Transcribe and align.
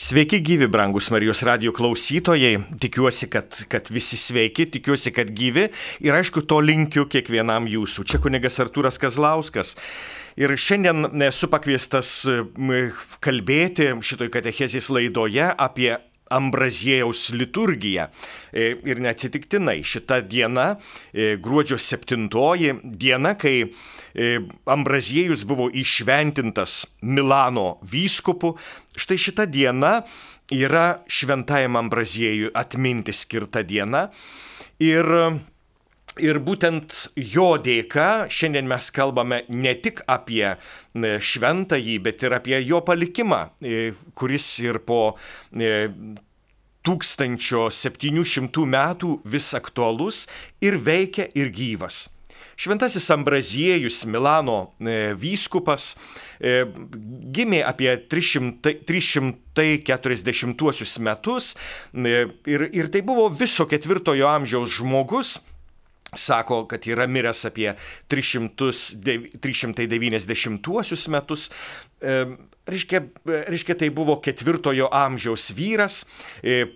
Sveiki 0.00 0.38
gyvi, 0.40 0.64
brangus 0.66 1.10
Marijos 1.12 1.42
radio 1.44 1.74
klausytojai. 1.76 2.54
Tikiuosi, 2.80 3.26
kad, 3.28 3.52
kad 3.68 3.90
visi 3.92 4.16
sveiki, 4.16 4.64
tikiuosi, 4.72 5.12
kad 5.12 5.28
gyvi 5.36 5.66
ir 6.00 6.16
aišku, 6.16 6.40
to 6.48 6.56
linkiu 6.64 7.04
kiekvienam 7.04 7.66
jūsų. 7.68 8.06
Čia 8.08 8.22
kunigas 8.24 8.56
Artūras 8.64 8.96
Kazlauskas. 8.96 9.74
Ir 10.40 10.56
šiandien 10.56 11.20
esu 11.26 11.50
pakviestas 11.52 12.14
kalbėti 13.20 13.90
šitoj 14.00 14.32
katechezės 14.32 14.88
laidoje 14.88 15.50
apie 15.52 15.92
Ambraziejaus 16.30 17.30
liturgiją. 17.34 18.06
E, 18.52 18.70
ir 18.86 19.02
neatsitiktinai 19.02 19.80
šita 19.86 20.20
diena, 20.26 20.76
e, 21.12 21.36
gruodžio 21.42 21.78
7 21.78 22.28
diena, 22.84 23.34
kai 23.34 23.56
e, 23.66 24.38
Ambraziejus 24.66 25.44
buvo 25.44 25.70
išventintas 25.70 26.86
Milano 27.02 27.80
vyskupu, 27.82 28.56
štai 28.96 29.18
šita 29.18 29.46
diena 29.46 30.00
yra 30.50 31.02
šventajam 31.06 31.76
Ambraziejui 31.76 32.50
atminti 32.54 33.14
skirta 33.14 33.62
diena. 33.62 34.08
Ir 34.80 35.06
Ir 36.18 36.40
būtent 36.42 36.92
jo 37.14 37.54
dėka 37.62 38.26
šiandien 38.28 38.66
mes 38.68 38.88
kalbame 38.92 39.44
ne 39.54 39.72
tik 39.78 40.02
apie 40.10 40.56
šventąjį, 40.98 41.94
bet 42.02 42.24
ir 42.26 42.34
apie 42.34 42.58
jo 42.66 42.80
palikimą, 42.84 43.38
kuris 44.18 44.48
ir 44.64 44.80
po 44.84 45.14
1700 46.86 48.40
e, 48.40 48.42
metų 48.76 49.20
vis 49.24 49.54
aktualus 49.56 50.26
ir 50.62 50.78
veikia 50.80 51.28
ir 51.34 51.50
gyvas. 51.54 52.08
Šventasis 52.60 53.10
Ambraziejus, 53.14 54.04
Milano 54.04 54.72
e, 54.76 55.14
vyskupas, 55.16 55.96
gimė 56.40 57.62
apie 57.64 57.96
300, 58.04 58.74
340 58.88 60.98
metus 61.04 61.56
ir, 61.96 62.68
ir 62.68 62.88
tai 62.92 63.00
buvo 63.04 63.28
viso 63.32 63.64
ketvirtojo 63.68 64.28
amžiaus 64.28 64.70
žmogus, 64.76 65.40
sako, 66.16 66.64
kad 66.68 66.86
yra 66.88 67.06
miręs 67.08 67.44
apie 67.48 67.74
300, 68.08 68.72
390 69.40 71.08
metus. 71.16 71.50
E, 72.70 72.72
reiškia, 72.72 73.00
reiškia, 73.48 73.74
tai 73.74 73.90
buvo 73.90 74.20
ketvirtojo 74.22 74.88
amžiaus 74.92 75.50
vyras, 75.56 76.04
e, 76.42 76.66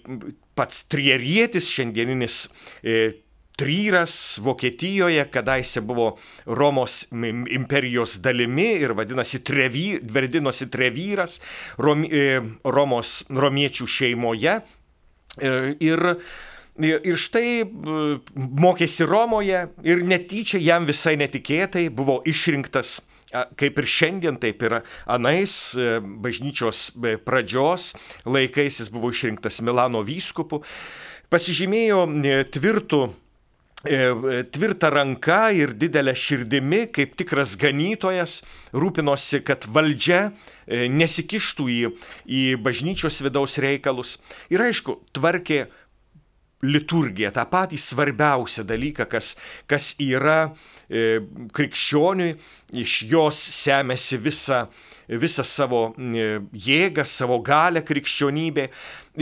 pats 0.54 0.84
trierietis, 0.90 1.70
šiandieninis 1.70 2.48
e, 2.82 3.20
Tryras 3.54 4.40
Vokietijoje 4.42 5.28
kadaise 5.30 5.78
buvo 5.80 6.16
Romos 6.46 7.04
imperijos 7.14 8.16
dalimi 8.18 8.72
ir 8.82 8.96
vadinasi 8.98 9.38
trevy, 9.46 10.00
vadinosi 10.02 10.66
Trevyras 10.66 11.36
Rom, 11.78 12.02
Romos 12.66 13.12
romiečių 13.30 13.86
šeimoje. 13.86 14.56
Ir, 15.38 16.02
ir 16.82 17.22
štai 17.22 17.62
mokėsi 18.34 19.06
Romoje 19.06 19.68
ir 19.86 20.02
netyčia 20.02 20.58
jam 20.58 20.90
visai 20.90 21.14
netikėtai 21.22 21.86
buvo 21.94 22.24
išrinktas 22.26 22.96
kaip 23.58 23.80
ir 23.80 23.88
šiandien, 23.90 24.38
taip 24.40 24.62
ir 24.66 24.80
anais 25.10 25.74
e, 25.74 25.98
bažnyčios 26.00 26.90
e, 26.94 27.16
pradžios 27.20 27.92
laikais 28.26 28.80
jis 28.80 28.92
buvo 28.92 29.12
išrinktas 29.14 29.60
Milano 29.64 30.04
vyskupu, 30.06 30.62
pasižymėjo 31.32 32.06
e, 32.22 32.40
tvirtų 32.54 33.04
tvirtą 33.84 34.88
ranką 34.88 35.50
ir 35.52 35.74
didelę 35.76 36.14
širdimi, 36.16 36.86
kaip 36.88 37.18
tikras 37.20 37.50
ganytojas, 37.60 38.38
rūpinosi, 38.72 39.42
kad 39.44 39.66
valdžia 39.68 40.30
nesikištų 40.64 41.66
į, 41.68 41.80
į 42.24 42.40
bažnyčios 42.64 43.20
vidaus 43.20 43.58
reikalus. 43.60 44.14
Ir 44.48 44.64
aišku, 44.64 45.02
tvarkė 45.12 45.66
liturgiją, 46.64 47.32
tą 47.34 47.44
patį 47.50 47.78
svarbiausią 47.80 48.64
dalyką, 48.68 49.06
kas, 49.10 49.34
kas 49.70 49.92
yra 50.02 50.48
e, 50.88 51.20
krikščioniui, 51.54 52.34
iš 52.80 52.96
jos 53.10 53.40
semėsi 53.60 54.18
visą, 54.22 54.64
visą 55.08 55.44
savo 55.46 55.86
e, 55.94 56.28
jėgą, 56.66 57.06
savo 57.08 57.40
galę 57.44 57.84
krikščionybė. 57.86 58.68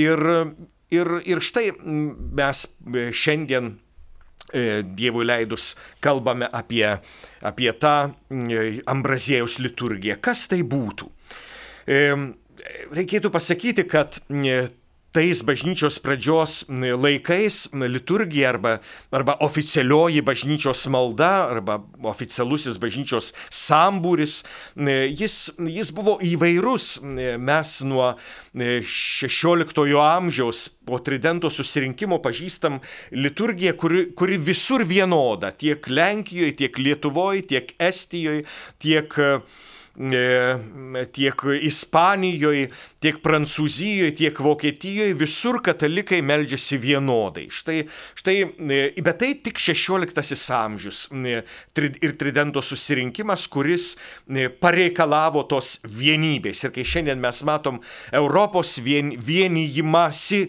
Ir, 0.01 0.27
ir, 0.93 1.15
ir 1.29 1.43
štai 1.45 1.71
mes 1.83 2.65
e, 2.67 3.09
šiandien 3.13 3.73
e, 3.73 4.83
Dievui 4.83 5.27
leidus 5.27 5.73
kalbame 6.05 6.49
apie, 6.49 6.87
apie 7.43 7.73
tą 7.81 7.97
e, 8.09 8.69
Ambrazėjaus 8.93 9.59
liturgiją. 9.63 10.21
Kas 10.23 10.47
tai 10.53 10.63
būtų? 10.63 11.11
Reikėtų 12.93 13.33
pasakyti, 13.35 13.83
kad 13.91 14.21
tais 15.13 15.43
bažnyčios 15.45 15.99
pradžios 16.03 16.65
laikais 16.69 17.69
liturgija 17.73 18.49
arba, 18.49 18.79
arba 19.11 19.37
oficialioji 19.45 20.23
bažnyčios 20.25 20.87
malda 20.93 21.49
arba 21.51 21.81
oficialusis 22.09 22.79
bažnyčios 22.81 23.33
sambūris, 23.53 24.41
jis, 25.21 25.37
jis 25.61 25.93
buvo 25.95 26.17
įvairus. 26.25 26.97
Mes 27.39 27.75
nuo 27.87 28.15
16 28.55 29.83
amžiaus 30.03 30.69
po 30.87 30.99
Tridento 31.03 31.51
susirinkimo 31.53 32.19
pažįstam 32.25 32.81
liturgiją, 33.13 33.77
kuri, 33.79 34.07
kuri 34.17 34.39
visur 34.41 34.85
vienoda, 34.89 35.53
tiek 35.53 35.87
Lenkijoje, 35.89 36.57
tiek 36.63 36.79
Lietuvoje, 36.79 37.45
tiek 37.53 37.77
Estijoje, 37.79 38.47
tiek 38.83 39.21
E, 39.23 39.43
tiek 41.13 41.43
Ispanijoje, 41.63 42.71
tiek 43.01 43.19
Prancūzijoje, 43.23 44.15
tiek 44.17 44.39
Vokietijoje, 44.41 45.15
visur 45.19 45.61
katalikai 45.63 46.23
meldžiasi 46.25 46.79
vienodai. 46.81 47.49
Štai, 47.53 47.83
štai, 48.17 48.37
e, 48.43 49.03
bet 49.05 49.21
tai 49.21 49.35
tik 49.37 49.61
16 49.61 50.55
amžius 50.57 51.09
e, 51.13 51.43
ir 51.77 52.17
Tridento 52.17 52.63
susirinkimas, 52.63 53.47
kuris 53.53 53.93
pareikalavo 54.63 55.45
tos 55.51 55.79
vienybės. 55.85 56.65
Ir 56.65 56.73
kai 56.75 56.87
šiandien 56.89 57.21
mes 57.21 57.43
matom 57.45 57.83
Europos 58.13 58.79
vien, 58.81 59.13
vienijimąsi, 59.19 60.47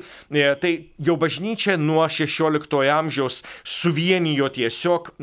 tai 0.61 0.73
jau 1.03 1.17
bažnyčia 1.19 1.75
nuo 1.81 2.05
16 2.07 2.79
amžiaus 2.93 3.41
suvienijo 3.67 4.47
tiesiog 4.53 5.13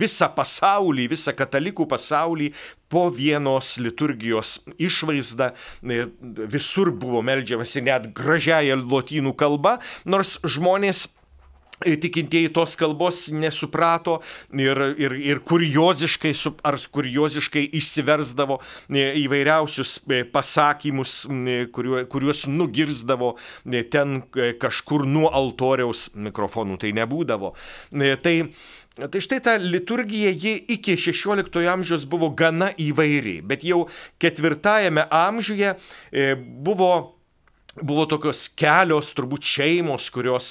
visą 0.00 0.30
pasaulį, 0.34 1.10
visą 1.14 1.34
katalikų 1.36 1.86
pasaulį 1.90 2.50
po 2.90 3.08
vienos 3.08 3.78
liturgijos 3.78 4.58
išvaizda 4.78 5.52
e, 5.82 6.06
visur 6.50 6.90
buvo 6.90 7.22
melžiamasi 7.22 7.84
net 7.86 8.10
gražiaja 8.16 8.76
lotynų 8.80 9.32
kalba, 9.38 9.76
nors 10.04 10.40
žmonės 10.42 11.04
e, 11.86 11.94
tikintieji 12.02 12.50
tos 12.56 12.74
kalbos 12.80 13.28
nesuprato 13.30 14.18
ir, 14.50 14.82
ir, 14.98 15.14
ir 15.22 15.42
kurioziškai, 15.46 16.34
ar 16.66 16.80
kurioziškai 16.98 17.62
išsiversdavo 17.78 18.58
e, 18.58 19.06
įvairiausius 19.22 20.00
pasakymus, 20.34 21.22
kuriuos 21.70 22.44
nugirzdavo 22.50 23.36
ten 23.94 24.18
kažkur 24.58 25.06
nuo 25.06 25.30
altoriaus 25.30 26.08
mikrofonų, 26.18 26.82
tai 26.82 26.94
nebūdavo. 26.98 27.54
Tai 28.26 28.36
Tai 29.08 29.20
štai 29.22 29.40
ta 29.40 29.56
liturgija, 29.56 30.32
ji 30.34 30.56
iki 30.76 30.96
16 31.00 31.62
amžiaus 31.72 32.04
buvo 32.10 32.28
gana 32.36 32.70
įvairi, 32.76 33.38
bet 33.46 33.64
jau 33.64 33.86
ketvirtajame 34.20 35.06
amžiuje 35.08 35.74
e, 36.12 36.34
buvo 36.36 36.92
Buvo 37.78 38.02
tokios 38.10 38.48
kelios 38.58 39.12
turbūt 39.14 39.46
šeimos, 39.46 40.08
kurios, 40.10 40.48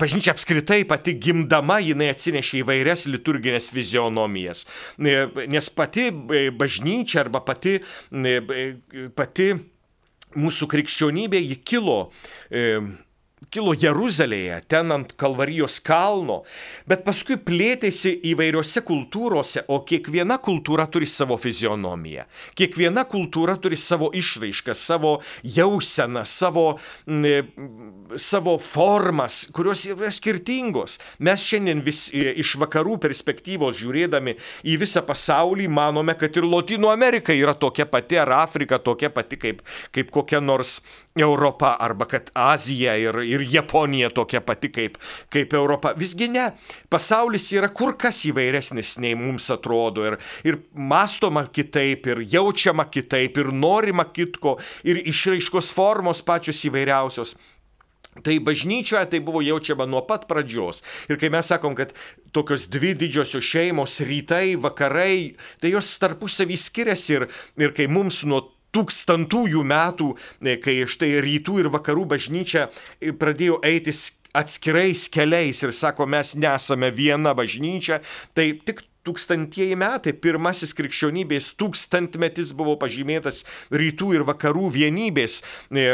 bažnyčia 0.00 0.32
apskritai 0.32 0.86
pati 0.88 1.12
gimdama, 1.20 1.76
jinai 1.84 2.08
atsinešė 2.14 2.62
įvairias 2.62 3.04
liturginės 3.12 3.68
fizionomijas. 3.74 4.64
Nes 4.96 5.68
pati 5.76 6.08
e, 6.08 6.46
bažnyčia 6.48 7.20
arba 7.26 7.42
pati, 7.44 7.76
pati 9.20 9.50
mūsų 10.32 10.70
krikščionybė, 10.72 11.44
ji 11.44 11.60
kilo 11.60 11.98
e, 12.48 12.80
kilo 13.52 13.74
Jeruzalėje, 13.76 14.62
ten 14.72 14.92
ant 14.94 15.12
Kalvarijos 15.20 15.76
kalno, 15.84 16.40
bet 16.88 17.04
paskui 17.04 17.36
plėtėsi 17.36 18.14
įvairiose 18.32 18.80
kultūrose, 18.86 19.66
o 19.68 19.82
kiekviena 19.84 20.38
kultūra 20.42 20.86
turi 20.92 21.08
savo 21.10 21.36
fizionomiją. 21.40 22.24
Kiekviena 22.56 23.04
kultūra 23.10 23.58
turi 23.60 23.76
savo 23.76 24.08
išraišką, 24.16 24.76
savo 24.78 25.18
jauseną, 25.44 26.24
savo, 26.28 26.64
savo 28.16 28.56
formas, 28.62 29.42
kurios 29.52 29.84
yra 29.90 30.12
skirtingos. 30.14 30.96
Mes 31.20 31.44
šiandien 31.44 31.84
vis 31.84 32.06
iš 32.12 32.54
vakarų 32.62 32.96
perspektyvos 33.04 33.76
žiūrėdami 33.82 34.36
į 34.64 34.78
visą 34.80 35.04
pasaulį 35.04 35.68
manome, 35.68 36.16
kad 36.16 36.40
ir 36.40 36.48
Latino 36.48 36.92
Amerika 36.92 37.36
yra 37.36 37.52
tokia 37.52 37.84
pati, 37.90 38.16
ar 38.22 38.32
Afrika 38.40 38.80
tokia 38.80 39.12
pati 39.12 39.36
kaip, 39.36 39.60
kaip 39.92 40.12
kokia 40.14 40.40
nors 40.40 40.78
Europa, 41.18 41.74
arba 41.76 42.08
kad 42.08 42.32
Azija 42.32 42.96
ir, 42.96 43.20
ir 43.28 43.41
Japonija 43.50 44.10
tokia 44.14 44.40
pati 44.44 44.70
kaip, 44.72 44.98
kaip 45.32 45.54
Europa. 45.56 45.94
Visgi 45.98 46.28
ne, 46.32 46.50
pasaulis 46.92 47.48
yra 47.56 47.70
kur 47.72 47.96
kas 48.00 48.24
įvairesnis 48.28 48.96
nei 49.02 49.16
mums 49.18 49.48
atrodo 49.52 50.06
ir, 50.08 50.18
ir 50.46 50.60
mastoma 50.74 51.46
kitaip, 51.48 52.06
ir 52.06 52.22
jaučiama 52.34 52.88
kitaip, 52.92 53.38
ir 53.42 53.52
norima 53.52 54.06
kitko, 54.08 54.58
ir 54.84 55.02
išraiškos 55.12 55.72
formos 55.74 56.22
pačios 56.26 56.62
įvairiausios. 56.68 57.36
Tai 58.20 58.34
bažnyčioje 58.44 59.06
tai 59.08 59.20
buvo 59.24 59.40
jaučiama 59.40 59.86
nuo 59.88 60.02
pat 60.04 60.26
pradžios. 60.28 60.82
Ir 61.08 61.16
kai 61.16 61.30
mes 61.32 61.48
sakom, 61.48 61.72
kad 61.72 61.94
tokios 62.36 62.66
dvi 62.68 62.92
didžiosios 63.00 63.44
šeimos, 63.44 63.96
rytai, 64.04 64.58
vakarai, 64.60 65.38
tai 65.64 65.72
jos 65.72 65.88
tarpusavį 66.02 66.58
skiriasi 66.60 67.16
ir, 67.16 67.24
ir 67.56 67.72
kai 67.72 67.88
mums 67.88 68.20
nuo 68.28 68.42
tūkstantųjų 68.76 69.64
metų, 69.68 70.12
e, 70.42 70.56
kai 70.62 70.80
štai 70.88 71.14
rytų 71.24 71.60
ir 71.62 71.70
vakarų 71.72 72.06
bažnyčia 72.14 72.68
e, 72.68 73.12
pradėjo 73.12 73.60
eiti 73.66 73.94
atskirais 74.32 75.08
keliais 75.12 75.60
ir 75.62 75.74
sako, 75.76 76.06
mes 76.08 76.34
nesame 76.40 76.88
viena 76.94 77.34
bažnyčia, 77.36 78.00
tai 78.36 78.52
tik 78.64 78.80
tūkstantieji 79.06 79.76
metai, 79.78 80.12
pirmasis 80.14 80.74
krikščionybės 80.78 81.52
tūkstantmetis 81.58 82.52
buvo 82.58 82.76
pažymėtas 82.80 83.42
rytų 83.74 84.12
ir 84.18 84.24
vakarų 84.28 84.70
vienybės 84.76 85.40
e, 85.42 85.86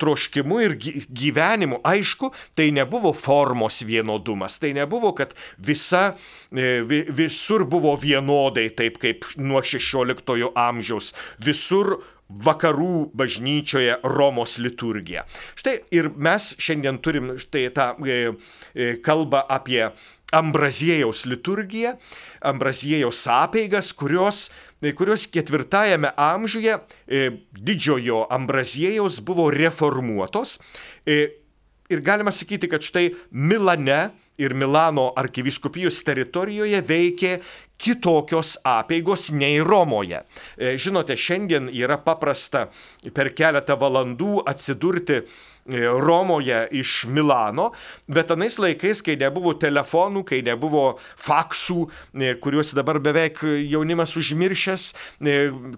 troškimu 0.00 0.60
ir 0.64 0.76
gyvenimu. 0.80 1.82
Aišku, 1.86 2.32
tai 2.56 2.70
nebuvo 2.74 3.12
formos 3.16 3.82
vienodumas, 3.86 4.56
tai 4.62 4.72
nebuvo, 4.76 5.12
kad 5.18 5.36
visa, 5.58 6.14
e, 6.48 6.80
visur 7.12 7.66
buvo 7.68 7.92
vienodai, 8.00 8.70
taip 8.72 9.00
kaip 9.04 9.28
nuo 9.36 9.60
16 9.60 10.52
amžiaus, 10.56 11.12
visur 11.36 11.98
vakarų 12.28 13.10
bažnyčioje 13.14 14.00
Romos 14.02 14.58
liturgija. 14.58 15.24
Štai 15.58 15.78
ir 15.94 16.10
mes 16.10 16.54
šiandien 16.58 16.98
turim 17.02 17.36
štai 17.40 17.68
tą 17.74 17.92
e, 18.02 18.18
e, 18.74 18.94
kalbą 19.02 19.44
apie 19.48 19.86
Ambraziejaus 20.34 21.22
liturgiją, 21.30 21.94
Ambraziejaus 22.42 23.22
apeigas, 23.30 23.92
kurios, 23.94 24.48
e, 24.82 24.92
kurios 24.92 25.28
ketvirtajame 25.30 26.10
amžiuje 26.18 26.76
e, 27.06 27.30
didžiojo 27.54 28.26
Ambraziejaus 28.34 29.20
buvo 29.22 29.48
reformuotos. 29.54 30.58
E, 31.06 31.30
ir 31.88 32.02
galima 32.02 32.34
sakyti, 32.34 32.68
kad 32.68 32.82
štai 32.82 33.12
Milane 33.30 34.10
ir 34.38 34.54
Milano 34.54 35.12
arkiviskupijos 35.16 36.02
teritorijoje 36.04 36.82
veikė 36.84 37.36
kitokios 37.78 38.56
apėgos 38.66 39.30
nei 39.32 39.60
Romoje. 39.64 40.22
E, 40.56 40.76
žinote, 40.80 41.16
šiandien 41.16 41.68
yra 41.72 41.98
paprasta 42.02 42.68
per 43.14 43.32
keletą 43.36 43.78
valandų 43.80 44.40
atsidurti 44.46 45.22
E, 45.66 45.86
Romoje 45.86 46.68
iš 46.70 47.04
Milano, 47.08 47.72
bet 48.06 48.30
anais 48.30 48.54
laikais, 48.62 49.00
kai 49.02 49.16
nebuvo 49.18 49.50
telefonų, 49.58 50.22
kai 50.28 50.38
nebuvo 50.46 50.84
faksų, 51.18 51.78
e, 52.14 52.34
kuriuos 52.38 52.70
dabar 52.78 53.00
beveik 53.02 53.42
jaunimas 53.66 54.14
užmiršęs, 54.16 54.86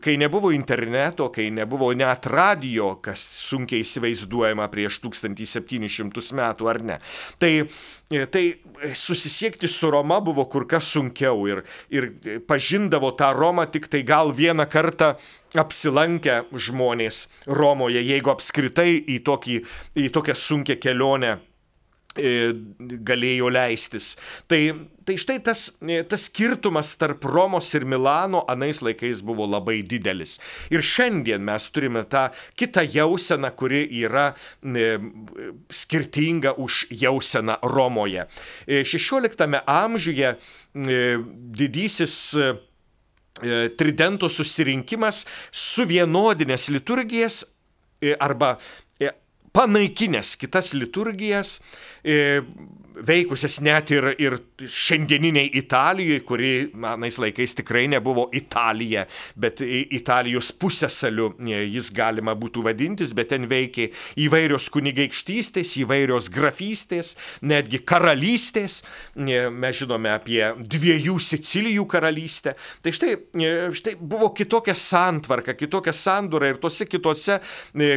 kai 0.05 0.17
nebuvo 0.21 0.53
interneto, 0.53 1.31
kai 1.33 1.49
nebuvo 1.51 1.95
net 1.97 2.29
radio, 2.29 2.99
kas 3.01 3.23
sunkiai 3.49 3.81
įsivaizduojama 3.81 4.69
prieš 4.69 5.01
1700 5.07 6.37
metų 6.37 6.69
ar 6.69 6.83
ne. 6.85 6.99
Tai 7.41 7.53
Tai 8.09 8.55
susisiekti 8.95 9.69
su 9.69 9.91
Roma 9.91 10.21
buvo 10.21 10.47
kur 10.49 10.65
kas 10.69 10.87
sunkiau 10.95 11.43
ir, 11.51 11.59
ir 11.91 12.11
pažindavo 12.49 13.13
tą 13.19 13.33
Romą 13.37 13.67
tik 13.73 13.89
tai 13.89 14.03
gal 14.07 14.33
vieną 14.37 14.67
kartą 14.71 15.15
apsilankę 15.59 16.43
žmonės 16.53 17.27
Romoje, 17.47 18.03
jeigu 18.05 18.33
apskritai 18.35 18.99
į, 19.01 19.21
tokį, 19.25 19.61
į 19.97 20.09
tokią 20.13 20.37
sunkę 20.37 20.77
kelionę 20.81 21.39
galėjo 22.19 23.51
leistis. 23.53 24.13
Tai, 24.51 24.61
tai 25.07 25.17
štai 25.21 25.39
tas, 25.45 25.65
e, 25.83 26.03
tas 26.09 26.27
skirtumas 26.29 26.93
tarp 27.01 27.25
Romos 27.29 27.71
ir 27.79 27.87
Milano 27.89 28.45
anais 28.51 28.83
laikais 28.85 29.23
buvo 29.25 29.47
labai 29.49 29.81
didelis. 29.87 30.39
Ir 30.75 30.85
šiandien 30.85 31.45
mes 31.45 31.69
turime 31.73 32.05
tą 32.11 32.29
kitą 32.59 32.85
jauseną, 32.85 33.53
kuri 33.57 33.85
yra 34.03 34.33
e, 34.63 34.89
skirtinga 35.71 36.57
už 36.59 36.87
jauseną 36.91 37.61
Romoje. 37.63 38.27
16 38.69 39.63
amžiuje 39.67 40.35
didysis 41.59 42.19
E, 43.43 43.69
Tridento 43.79 44.27
susirinkimas 44.31 45.23
suvienodinės 45.55 46.69
liturgijas 46.75 47.45
e, 48.03 48.17
arba 48.19 48.57
e, 48.99 49.13
panaikinęs 49.55 50.35
kitas 50.41 50.73
liturgijas, 50.75 51.59
veikusias 53.07 53.59
net 53.65 53.91
ir, 53.95 54.11
ir 54.19 54.37
šiandieniniai 54.59 55.51
Italijoje, 55.59 56.21
kuri 56.27 56.51
anais 56.89 57.19
laikais 57.21 57.55
tikrai 57.59 57.87
nebuvo 57.91 58.29
Italija, 58.37 59.05
bet 59.39 59.63
Italijos 59.63 60.51
pusėsaliu 60.59 61.31
e, 61.39 61.61
jis 61.69 61.91
galima 61.95 62.35
būtų 62.39 62.65
vadintis, 62.67 63.15
bet 63.17 63.31
ten 63.33 63.47
veikė 63.51 63.91
įvairios 64.25 64.69
kunigaikštystės, 64.75 65.77
įvairios 65.85 66.31
grafystės, 66.35 67.15
netgi 67.43 67.83
karalystės. 67.87 68.81
E, 69.15 69.45
mes 69.51 69.79
žinome 69.79 70.13
apie 70.15 70.43
dviejų 70.59 71.19
Sicilijų 71.29 71.87
karalystę. 71.91 72.57
Tai 72.83 72.95
štai, 72.95 73.15
e, 73.39 73.55
štai 73.79 73.97
buvo 74.01 74.33
kitokia 74.37 74.75
santvarka, 74.79 75.55
kitokia 75.59 75.95
sandūra 75.95 76.53
ir 76.53 76.61
tose 76.63 76.89
kitose 76.89 77.39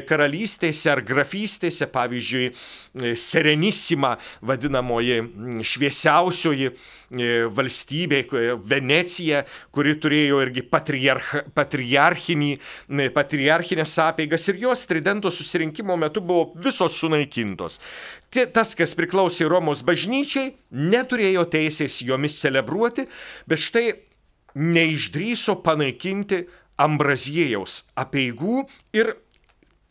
karalystėse 0.07 0.91
ar 0.91 1.01
grafystėse, 1.05 1.87
pavyzdžiui, 1.91 2.51
Serenissima 3.17 4.00
vadinamo 4.01 4.81
vadinamoji 4.81 5.21
mm, 5.21 5.63
šviesiausioji 5.63 6.69
e, 6.69 7.29
valstybė, 7.51 8.21
Venecija, 8.71 9.43
kuri 9.73 9.95
turėjo 10.01 10.41
irgi 10.45 10.63
patriarch, 10.67 11.33
patriarchinį, 11.55 12.51
patriarchinės 13.15 13.97
apeigas 14.05 14.47
ir 14.49 14.61
jos 14.61 14.85
tridento 14.89 15.31
susirinkimo 15.31 15.97
metu 15.97 16.21
buvo 16.21 16.51
visos 16.55 16.97
sunaikintos. 16.99 17.79
Tas, 18.31 18.75
kas 18.75 18.95
priklausė 18.95 19.49
Romos 19.51 19.83
bažnyčiai, 19.83 20.53
neturėjo 20.71 21.45
teisės 21.51 22.01
jomis 22.05 22.39
celebruoti, 22.39 23.07
bet 23.47 23.59
štai 23.59 23.85
neišdryso 24.55 25.59
panaikinti 25.63 26.45
Ambraziejaus 26.81 27.83
apieigų 27.99 28.63
ir 28.95 29.11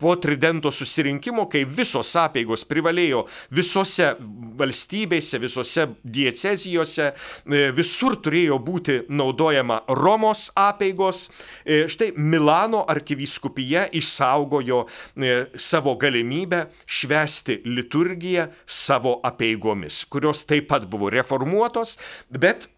po 0.01 0.17
Tridento 0.17 0.71
susirinkimo, 0.73 1.47
kai 1.51 1.65
visos 1.69 2.15
apėgos 2.19 2.65
privalėjo 2.69 3.27
visose 3.55 4.15
valstybėse, 4.61 5.41
visose 5.41 5.87
diecezijose, 6.05 7.11
e, 7.13 7.63
visur 7.77 8.17
turėjo 8.23 8.59
būti 8.65 9.01
naudojama 9.09 9.83
Romos 10.01 10.49
apėgos. 10.59 11.29
E, 11.65 11.85
štai 11.91 12.13
Milano 12.17 12.83
arkivyskupija 12.89 13.87
išsaugojo 13.97 14.83
e, 14.85 15.35
savo 15.57 15.97
galimybę 16.01 16.67
švesti 16.87 17.61
liturgiją 17.69 18.49
savo 18.67 19.19
apėgomis, 19.27 20.05
kurios 20.11 20.45
taip 20.49 20.71
pat 20.71 20.87
buvo 20.91 21.11
reformuotos, 21.13 21.97
bet 22.31 22.69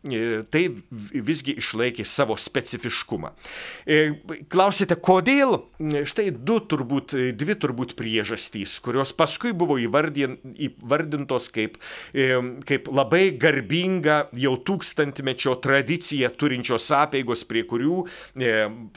tai 0.52 0.62
visgi 1.12 1.55
išlaikė 1.61 2.05
savo 2.09 2.37
specifiškumą. 2.41 3.33
Klausite, 4.52 4.97
kodėl? 4.97 5.59
Štai 6.09 6.31
du 6.33 6.59
turbūt 6.64 7.12
dvi 7.12 7.57
turbūt 7.61 7.95
priežastys, 7.99 8.78
kurios 8.85 9.14
paskui 9.16 9.52
buvo 9.57 9.78
įvardintos 9.81 11.50
kaip, 11.54 11.78
kaip 12.69 12.88
labai 12.92 13.25
garbinga 13.40 14.26
jau 14.38 14.57
tūkstantmečio 14.69 15.57
tradiciją 15.64 16.33
turinčios 16.37 16.90
apėgos, 16.97 17.47
prie 17.49 17.66
kurių 17.69 18.02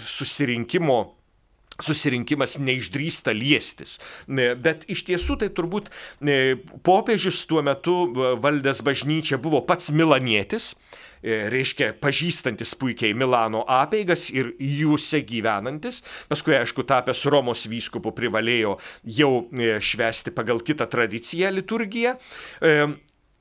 susirinkimo 0.02 1.00
susirinkimas 1.84 2.54
neišdrįsta 2.64 3.34
liestis. 3.36 3.98
Bet 4.32 4.86
iš 4.92 5.02
tiesų 5.10 5.36
tai 5.42 5.50
turbūt 5.52 5.90
popiežius 6.88 7.42
tuo 7.50 7.60
metu 7.68 7.98
valdęs 8.40 8.80
bažnyčia 8.86 9.40
buvo 9.44 9.60
pats 9.68 9.92
milanietis, 9.92 10.72
E, 10.76 11.05
reiškia 11.26 11.94
pažįstantis 12.02 12.76
puikiai 12.80 13.16
Milano 13.18 13.64
apeigas 13.72 14.28
ir 14.34 14.54
jūse 14.62 15.24
gyvenantis, 15.28 16.02
paskui 16.30 16.58
aišku 16.60 16.86
tapęs 16.88 17.26
Romos 17.34 17.66
vyskupu 17.72 18.14
privalėjo 18.16 18.78
jau 19.18 19.32
e, 19.50 19.76
švesti 19.82 20.36
pagal 20.36 20.62
kitą 20.66 20.88
tradiciją 20.92 21.52
liturgiją. 21.56 22.16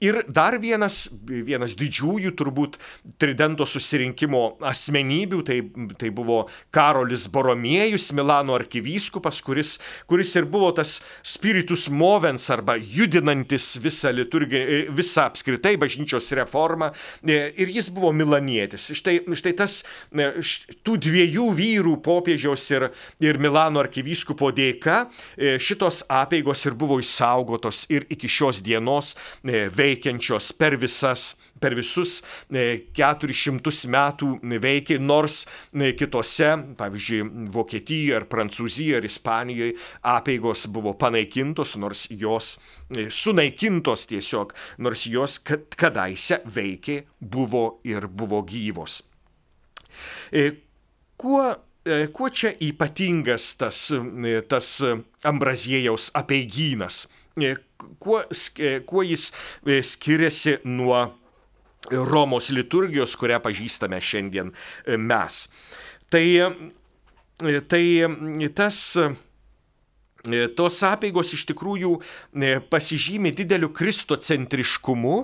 E, 0.01 0.05
Ir 0.05 0.25
dar 0.27 0.57
vienas, 0.59 1.07
vienas 1.23 1.73
didžiųjų 1.79 2.33
turbūt 2.37 2.77
Tridento 3.21 3.65
susirinkimo 3.69 4.57
asmenybių, 4.67 5.39
tai, 5.47 5.59
tai 6.01 6.11
buvo 6.15 6.41
Karolis 6.75 7.29
Boromiejus, 7.33 8.09
Milano 8.17 8.57
arkivyskupas, 8.59 9.39
kuris, 9.45 9.77
kuris 10.11 10.35
ir 10.37 10.49
buvo 10.51 10.73
tas 10.77 10.97
spiritus 11.23 11.87
movens 11.89 12.49
arba 12.53 12.75
judinantis 12.75 13.77
visą 13.81 14.11
liturgiją, 14.13 14.91
visą 14.99 15.29
apskritai 15.31 15.77
bažnyčios 15.81 16.33
reformą. 16.37 16.91
Ir 17.25 17.71
jis 17.73 17.89
buvo 17.95 18.11
milanietis. 18.13 18.91
Štai, 18.99 19.21
štai 19.31 19.55
tas 19.57 19.79
tų 20.11 20.99
dviejų 21.07 21.49
vyrų 21.55 21.95
popiežiaus 22.05 22.67
ir, 22.75 22.89
ir 23.23 23.41
Milano 23.41 23.81
arkivyskupo 23.85 24.51
dėka 24.59 25.05
šitos 25.39 26.03
apėgos 26.13 26.67
ir 26.67 26.77
buvo 26.83 26.99
išsaugotos 27.01 27.87
ir 27.95 28.09
iki 28.13 28.29
šios 28.41 28.61
dienos 28.65 29.15
veikia 29.45 29.84
veikiančios 29.85 30.53
per, 30.59 30.77
visas, 30.81 31.35
per 31.61 31.77
visus 31.77 32.19
400 32.51 33.73
e, 33.73 33.91
metų 33.95 34.31
veikia, 34.63 34.99
nors 35.01 35.43
e, 35.73 35.93
kitose, 35.99 36.51
pavyzdžiui, 36.79 37.49
Vokietijoje 37.55 38.19
ar 38.19 38.29
Prancūzijoje 38.31 39.01
ar 39.01 39.09
Ispanijoje 39.09 39.77
apėgos 40.15 40.67
buvo 40.73 40.95
panaikintos, 41.01 41.77
nors 41.81 42.07
jos 42.11 42.55
e, 42.95 43.09
sunaikintos 43.13 44.09
tiesiog, 44.11 44.55
nors 44.85 45.07
jos 45.11 45.41
kadaise 45.45 46.41
veikė, 46.45 47.03
buvo 47.21 47.81
ir 47.87 48.09
buvo 48.09 48.43
gyvos. 48.49 49.03
Kuo 51.21 51.45
kuo 52.17 52.29
čia 52.33 52.55
ypatingas 52.65 53.51
tas, 53.61 53.79
tas 54.49 54.69
Ambraziejaus 55.29 56.09
apeigynas? 56.17 57.03
Kuo, 57.99 58.23
kuo 58.87 59.03
jis 59.03 59.33
e, 59.67 59.83
skiriasi 59.83 60.59
nuo 60.65 61.05
Romos 61.91 62.49
liturgijos, 62.55 63.13
kurią 63.21 63.43
pažįstame 63.45 64.01
šiandien 64.01 64.53
e, 64.87 64.97
mes. 64.97 65.45
Tai, 66.13 66.25
e, 67.45 67.61
tai 67.69 67.85
tas 68.57 68.81
Tos 70.57 70.79
apėgos 70.89 71.35
iš 71.37 71.43
tikrųjų 71.51 71.91
pasižymi 72.73 73.29
dideliu 73.37 73.69
kristocentriškumu, 73.77 75.19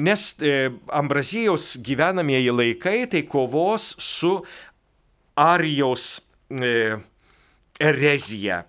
nes 0.00 0.22
Ambrazijos 0.96 1.66
gyvenamieji 1.84 2.54
laikai 2.56 3.02
tai 3.12 3.20
kovos 3.28 3.90
su 4.00 4.32
Arijos 5.36 6.22
erezija. 7.76 8.62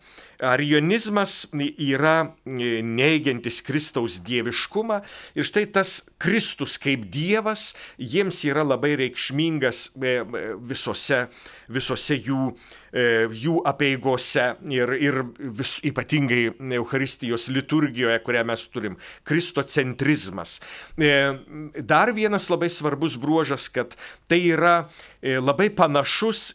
Arionizmas 0.43 1.47
yra 1.53 2.15
e, 2.45 2.81
neigiantis 2.83 3.61
Kristaus 3.65 4.19
dieviškumą? 4.25 5.01
Ir 5.37 5.47
štai 5.47 5.65
tas 5.75 5.97
Kristus 6.21 6.77
kaip 6.81 7.07
Dievas 7.11 7.73
jiems 7.99 8.41
yra 8.49 8.65
labai 8.65 8.95
reikšmingas 8.99 9.89
e, 9.95 10.15
e, 10.19 10.43
visose, 10.59 11.25
visose 11.71 12.19
jų, 12.19 12.51
jų 12.95 13.57
apieigose 13.67 14.45
ir, 14.71 14.93
ir 14.95 15.19
vis, 15.37 15.75
ypatingai 15.85 16.53
Euharistijos 16.77 17.49
liturgijoje, 17.51 18.19
kurią 18.23 18.45
mes 18.47 18.65
turim. 18.71 18.95
Kristocentrizmas. 19.27 20.57
Dar 20.95 22.13
vienas 22.15 22.47
labai 22.51 22.69
svarbus 22.71 23.17
bruožas, 23.19 23.67
kad 23.73 23.97
tai 24.31 24.39
yra 24.53 24.75
labai 25.21 25.69
panašus 25.75 26.53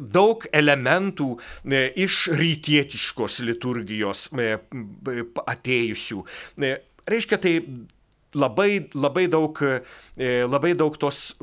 daug 0.00 0.46
elementų 0.54 1.30
iš 2.06 2.20
rytietiškos 2.32 3.42
liturgijos 3.44 4.30
atėjusių. 5.44 6.22
Reiškia, 7.04 7.40
tai 7.42 7.58
labai, 8.34 8.70
labai, 8.96 9.26
daug, 9.30 9.60
labai 10.48 10.72
daug 10.78 10.96
tos 11.00 11.34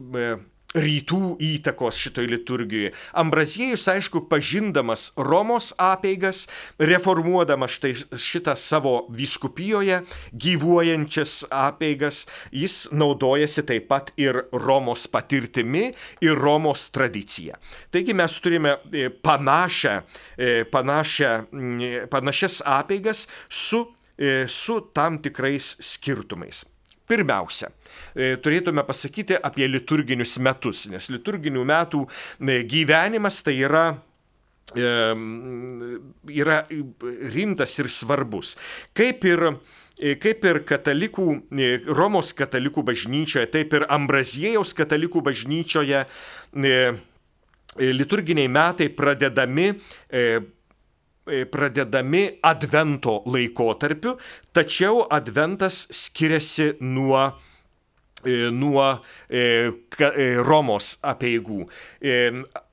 rytų 0.75 1.35
įtakos 1.43 1.97
šitoj 1.99 2.27
liturgijoje. 2.31 2.91
Ambraziejus, 3.17 3.87
aišku, 3.91 4.23
pažindamas 4.31 5.09
Romos 5.19 5.71
apeigas, 5.81 6.45
reformuodamas 6.79 7.75
štai 7.75 7.93
šitą 8.15 8.55
savo 8.55 8.93
viskupijoje 9.11 10.01
gyvuojančias 10.31 11.41
apeigas, 11.51 12.23
jis 12.55 12.85
naudojasi 12.91 13.65
taip 13.67 13.89
pat 13.91 14.13
ir 14.21 14.45
Romos 14.55 15.07
patirtimi, 15.11 15.91
ir 16.23 16.39
Romos 16.39 16.87
tradicija. 16.95 17.59
Taigi 17.91 18.15
mes 18.15 18.39
turime 18.39 18.77
e, 18.91 19.09
panašią, 19.09 19.97
e, 20.37 20.51
panašią, 20.71 21.31
panašias 22.11 22.61
apeigas 22.65 23.27
su, 23.49 23.89
e, 24.17 24.45
su 24.47 24.79
tam 24.95 25.19
tikrais 25.19 25.75
skirtumais. 25.83 26.65
Pirmiausia, 27.11 27.67
e, 28.15 28.37
turėtume 28.39 28.85
pasakyti 28.87 29.35
apie 29.35 29.67
liturginius 29.67 30.37
metus, 30.43 30.85
nes 30.91 31.09
liturginių 31.11 31.65
metų 31.67 32.05
e, 32.07 32.61
gyvenimas 32.71 33.41
tai 33.43 33.57
yra 33.65 33.83
e, 34.71 34.87
yra 36.39 36.61
rimtas 37.35 37.75
ir 37.83 37.91
svarbus. 37.91 38.55
Kaip 38.95 39.27
ir, 39.27 39.43
kaip 40.23 40.47
ir 40.47 40.61
katalikų, 40.69 41.27
Romos 41.91 42.31
katalikų 42.37 42.85
bažnyčioje, 42.87 43.49
taip 43.51 43.75
ir 43.75 43.89
Ambraziejaus 43.91 44.71
katalikų 44.77 45.25
bažnyčioje 45.27 46.05
liturginiai 47.81 48.47
metai 48.51 48.87
pradedami 48.95 49.73
pradedami 51.25 52.25
advento 52.41 53.21
laikotarpiu, 53.29 54.15
tačiau 54.53 55.05
adventas 55.09 55.85
skiriasi 55.93 56.73
nuo 56.81 57.27
e, 58.25 58.49
nuo 58.53 58.87
e, 59.29 59.71
Romos 60.41 60.95
apieigų. 61.01 61.65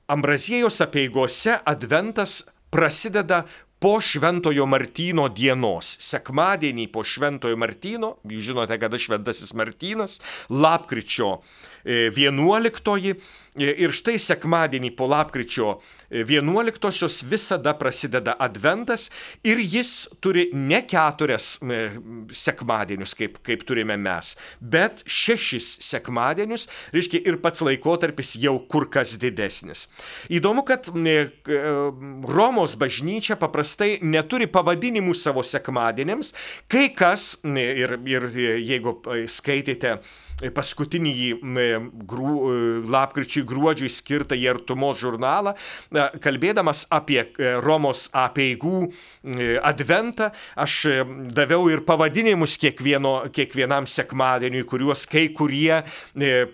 Ambraziejos 0.09 0.81
apieigose 0.81 1.59
adventas 1.69 2.41
prasideda 2.73 3.43
po 3.79 4.01
Šventojo 4.03 4.65
Martyno 4.67 5.29
dienos, 5.31 5.93
sekmadienį 6.03 6.89
po 6.91 7.05
Šventojo 7.07 7.55
Martyno, 7.59 8.17
jūs 8.27 8.49
žinote, 8.49 8.75
kada 8.81 8.99
Šventasis 8.99 9.53
Martynas, 9.55 10.17
lapkričio 10.51 11.37
11 11.85 13.15
Ir 13.57 13.91
štai 13.95 14.19
sekmadienį 14.21 14.91
po 14.93 15.07
lapkričio 15.09 15.79
11-osios 16.13 17.23
visada 17.27 17.73
prasideda 17.77 18.35
adventas 18.39 19.07
ir 19.43 19.57
jis 19.57 20.05
turi 20.21 20.45
ne 20.53 20.83
keturias 20.85 21.57
sekmadienius, 22.29 23.15
kaip, 23.17 23.39
kaip 23.45 23.65
turime 23.67 23.97
mes, 23.99 24.35
bet 24.61 25.01
šešis 25.09 25.71
sekmadienius, 25.81 26.67
reiškia 26.93 27.23
ir 27.25 27.39
pats 27.41 27.65
laikotarpis 27.65 28.35
jau 28.39 28.55
kur 28.69 28.85
kas 28.91 29.15
didesnis. 29.19 29.87
Įdomu, 30.29 30.63
kad 30.67 30.91
Romos 32.29 32.77
bažnyčia 32.79 33.39
paprastai 33.41 33.97
neturi 34.05 34.45
pavadinimų 34.45 35.17
savo 35.17 35.41
sekmadienėms, 35.41 36.35
kai 36.69 36.87
kas, 36.93 37.33
ir, 37.43 37.97
ir 38.05 38.29
jeigu 38.37 38.99
skaitėte 39.25 39.97
paskutinį 40.55 41.13
grų, 42.09 42.35
lapkričiui 42.89 43.45
gruodžiui 43.47 43.91
skirtą 43.91 44.37
į 44.39 44.47
artumos 44.53 44.99
žurnalą, 45.01 45.55
kalbėdamas 46.23 46.85
apie 46.93 47.21
e, 47.21 47.53
Romos 47.63 48.07
apieigų 48.15 48.75
e, 48.87 49.57
adventą, 49.57 50.31
aš 50.59 50.77
e, 50.89 50.97
daviau 51.35 51.67
ir 51.71 51.83
pavadinimus 51.87 52.57
kiekvieno, 52.61 53.15
kiekvienam 53.35 53.87
sekmadieniui, 53.89 54.65
kuriuos 54.69 55.05
kai 55.09 55.27
kurie 55.35 55.81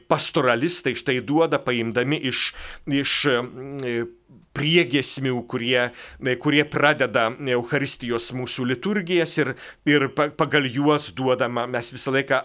pastoralistai 0.09 0.95
štai 0.97 1.19
duoda 1.25 1.59
paimdami 1.63 2.19
iš, 2.31 2.47
iš 2.91 3.15
priegesmių, 4.55 5.35
kurie, 5.49 5.89
kurie 6.41 6.63
pradeda 6.69 7.27
Euharistijos 7.55 8.31
mūsų 8.35 8.67
liturgijas 8.71 9.35
ir, 9.41 9.53
ir 9.89 10.07
pagal 10.15 10.67
juos 10.71 11.09
duodama, 11.15 11.65
mes 11.69 11.91
visą 11.93 12.13
laiką 12.15 12.41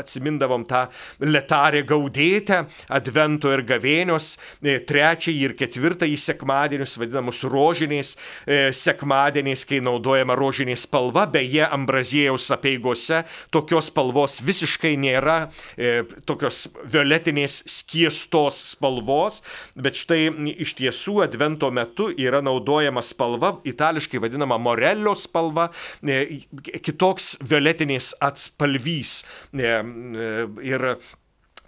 atsimindavom, 0.00 0.66
tą 0.68 0.86
letarę 1.22 1.82
gaudėtę, 1.88 2.64
advento 2.92 3.52
ir 3.54 3.64
gavėnios, 3.68 4.32
e, 4.62 4.78
trečiąjį 4.86 5.46
ir 5.46 5.56
ketvirtąjį 5.58 6.18
sekmadienius, 6.20 6.96
vadinamus 7.00 7.42
rožiniais 7.48 8.14
e, 8.16 8.70
sekmadieniais, 8.76 9.64
kai 9.68 9.80
naudojama 9.84 10.36
rožinė 10.38 10.76
spalva, 10.78 11.26
beje, 11.30 11.62
Ambraziejaus 11.70 12.48
apieigose 12.54 13.22
tokios 13.54 13.90
spalvos 13.90 14.40
visiškai 14.44 14.96
nėra, 15.00 15.38
e, 15.76 16.02
tokios 16.28 16.66
violetinės 16.90 17.60
skiestos 17.70 18.60
spalvos, 18.74 19.40
bet 19.76 19.98
štai 19.98 20.28
iš 20.60 20.74
tiesų 20.78 21.19
advento 21.24 21.70
metu 21.74 22.10
yra 22.16 22.40
naudojama 22.44 23.02
spalva, 23.04 23.54
itališkai 23.64 24.20
vadinama 24.22 24.58
morelio 24.58 25.14
spalva, 25.18 25.68
e, 26.02 26.40
kitoks 26.84 27.36
violetinės 27.46 28.14
atspalvys. 28.20 29.20
E, 29.52 29.64
e, 29.64 30.30
ir 30.66 30.86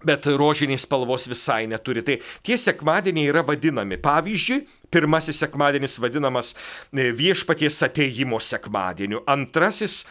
bet 0.02 0.26
rožinės 0.26 0.82
spalvos 0.82 1.28
visai 1.30 1.66
neturi. 1.70 2.02
Tai 2.02 2.16
tie 2.42 2.56
sekmadieniai 2.58 3.30
yra 3.30 3.44
vadinami. 3.46 4.00
Pavyzdžiui, 4.02 4.64
pirmasis 4.90 5.38
sekmadienis 5.44 6.00
vadinamas 6.02 6.56
viešpaties 6.90 7.78
ateimo 7.86 8.40
sekmadieniu, 8.42 9.22
antrasis 9.30 10.02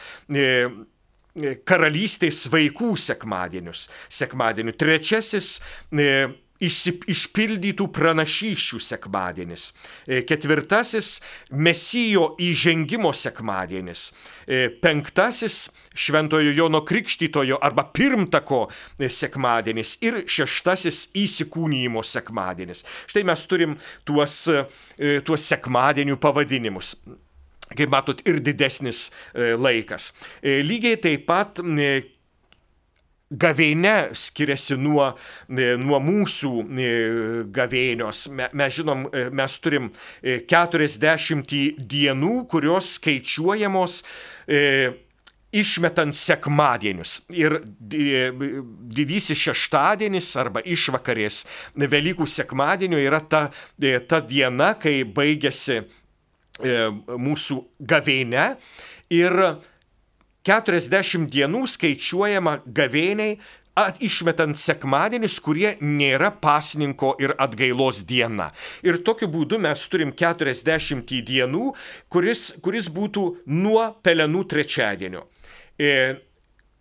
karalystės 1.67 2.45
vaikų 2.51 2.93
sekmadienius. 2.99 3.87
Sekmadienių. 4.11 4.75
Trečiasis 4.79 5.57
išpildytų 6.61 7.87
pranašyščių 7.93 8.79
sekmadienis. 8.85 9.71
E, 10.05 10.21
ketvirtasis- 10.27 11.19
mesijo 11.65 12.35
įžengimo 12.39 13.13
sekmadienis. 13.13 14.11
E, 14.47 14.69
penktasis- 14.69 15.69
Šventojo 16.03 16.53
Jono 16.53 16.81
Krikštytojo 16.85 17.57
arba 17.61 17.83
pirmtako 17.83 18.69
e, 18.99 19.09
sekmadienis. 19.09 19.97
Ir 20.01 20.23
šeštasis- 20.27 21.09
įsikūnyjimo 21.23 22.03
sekmadienis. 22.03 22.83
Štai 23.07 23.23
mes 23.23 23.45
turim 23.47 23.77
tuos, 24.05 24.47
tuos 25.25 25.41
sekmadienių 25.41 26.17
pavadinimus 26.17 26.95
kaip 27.71 27.89
matot, 27.89 28.19
ir 28.27 28.39
didesnis 28.43 29.11
laikas. 29.33 30.11
Lygiai 30.43 30.99
taip 31.01 31.25
pat 31.25 31.61
gavėne 33.31 34.11
skiriasi 34.17 34.75
nuo, 34.79 35.11
e, 35.47 35.75
nuo 35.79 35.99
mūsų 36.03 36.51
e, 36.61 36.89
gavėnios. 37.53 38.25
Mes 38.31 38.75
žinom, 38.75 39.05
e, 39.11 39.29
mes 39.31 39.55
turim 39.63 39.91
40 40.21 41.55
dienų, 41.79 42.33
kurios 42.51 42.95
skaičiuojamos 42.97 44.01
išmetant 45.51 46.15
sekmadienius. 46.15 47.17
Ir 47.35 47.57
didysis 47.79 49.39
šeštadienis 49.39 50.29
arba 50.39 50.63
išvakarės 50.63 51.41
Velykų 51.75 52.27
sekmadienio 52.27 52.99
yra 52.99 53.19
ta, 53.19 53.41
ta 54.07 54.21
diena, 54.23 54.73
kai 54.79 55.01
baigėsi 55.03 55.81
mūsų 56.61 57.57
gavėne. 57.91 58.47
Ir 59.11 59.37
40 60.47 61.27
dienų 61.29 61.65
skaičiuojama 61.69 62.61
gavėniai, 62.65 63.37
išmetant 64.03 64.59
sekmadienius, 64.59 65.39
kurie 65.43 65.75
nėra 65.79 66.31
pasninko 66.41 67.13
ir 67.21 67.33
atgailos 67.39 68.03
diena. 68.07 68.51
Ir 68.83 68.99
tokiu 69.05 69.29
būdu 69.31 69.59
mes 69.61 69.85
turim 69.89 70.11
40 70.17 71.21
dienų, 71.27 71.71
kuris, 72.11 72.51
kuris 72.61 72.89
būtų 72.91 73.25
nuo 73.47 73.85
pelenų 74.03 74.43
trečiadienio. 74.51 75.25
E, 75.79 75.87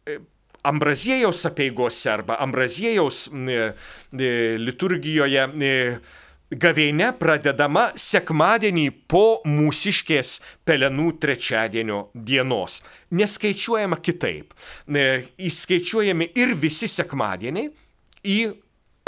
e, 0.07 0.19
Ambraziejaus 0.63 1.47
apieigose 1.49 2.11
arba 2.13 2.37
Ambraziejaus 2.43 3.29
e, 3.33 3.61
e, 4.13 4.33
liturgijoje 4.61 5.47
e, 5.47 5.77
gavėne 6.51 7.13
pradedama 7.19 7.91
sekmadienį 7.99 8.87
po 9.11 9.41
mūsiškės 9.47 10.39
pelenų 10.67 11.13
trečiadienio 11.23 12.01
dienos. 12.15 12.81
Neskaičiuojama 13.15 14.01
kitaip. 14.03 14.55
E, 14.87 15.27
įskaičiuojami 15.39 16.31
ir 16.39 16.55
visi 16.59 16.91
sekmadieniai 16.91 17.71
į 18.27 18.41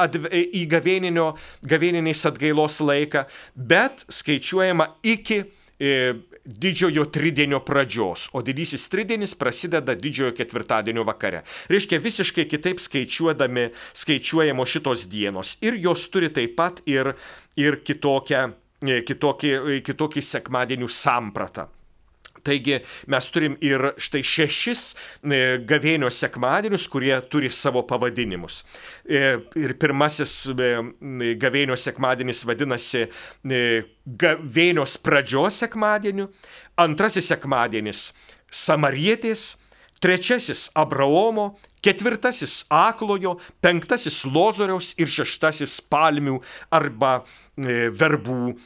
atve, 0.00 0.30
į 0.30 0.66
gavėninės 0.70 2.26
atgailos 2.30 2.80
laiką, 2.82 3.26
bet 3.54 4.06
skaičiuojama 4.10 4.88
iki 5.02 5.42
e, 5.42 6.14
didžiojo 6.44 7.04
tridienio 7.14 7.60
pradžios, 7.64 8.28
o 8.32 8.42
didysis 8.42 8.88
tridienis 8.90 9.34
prasideda 9.38 9.94
didžiojo 9.94 10.34
ketvirtadienio 10.36 11.04
vakare. 11.06 11.42
Reiškia 11.70 12.00
visiškai 12.02 12.46
kitaip 12.50 12.80
skaičiuodami, 12.82 13.68
skaičiuojamo 13.94 14.66
šitos 14.66 15.06
dienos. 15.10 15.56
Ir 15.62 15.78
jos 15.78 16.08
turi 16.10 16.32
taip 16.34 16.56
pat 16.58 16.82
ir, 16.86 17.14
ir 17.56 17.78
kitokią, 17.86 18.48
kitokį, 18.82 19.54
kitokį 19.86 20.26
sekmadienių 20.32 20.90
sampratą. 20.90 21.68
Taigi 22.42 22.80
mes 23.10 23.28
turim 23.30 23.56
ir 23.62 23.92
štai 24.02 24.22
šešis 24.26 24.84
e, 24.90 25.40
gavėnio 25.68 26.10
sekmadienius, 26.12 26.88
kurie 26.90 27.14
turi 27.30 27.52
savo 27.54 27.84
pavadinimus. 27.86 28.62
E, 29.06 29.38
ir 29.62 29.76
pirmasis 29.80 30.34
e, 30.50 30.72
gavėnio 31.40 31.78
sekmadienis 31.78 32.44
vadinasi 32.48 33.06
gavėnios 34.22 34.98
pradžios 35.02 35.62
sekmadieniu, 35.62 36.28
antrasis 36.80 37.30
sekmadienis 37.30 38.10
Samarietės, 38.52 39.54
trečiasis 40.02 40.66
Abraomo, 40.76 41.54
ketvirtasis 41.82 42.66
Aklojo, 42.68 43.38
penktasis 43.64 44.18
Lozoriaus 44.28 44.92
ir 45.00 45.08
šeštasis 45.08 45.78
Palmių 45.88 46.36
arba 46.74 47.22
verbų 47.56 48.56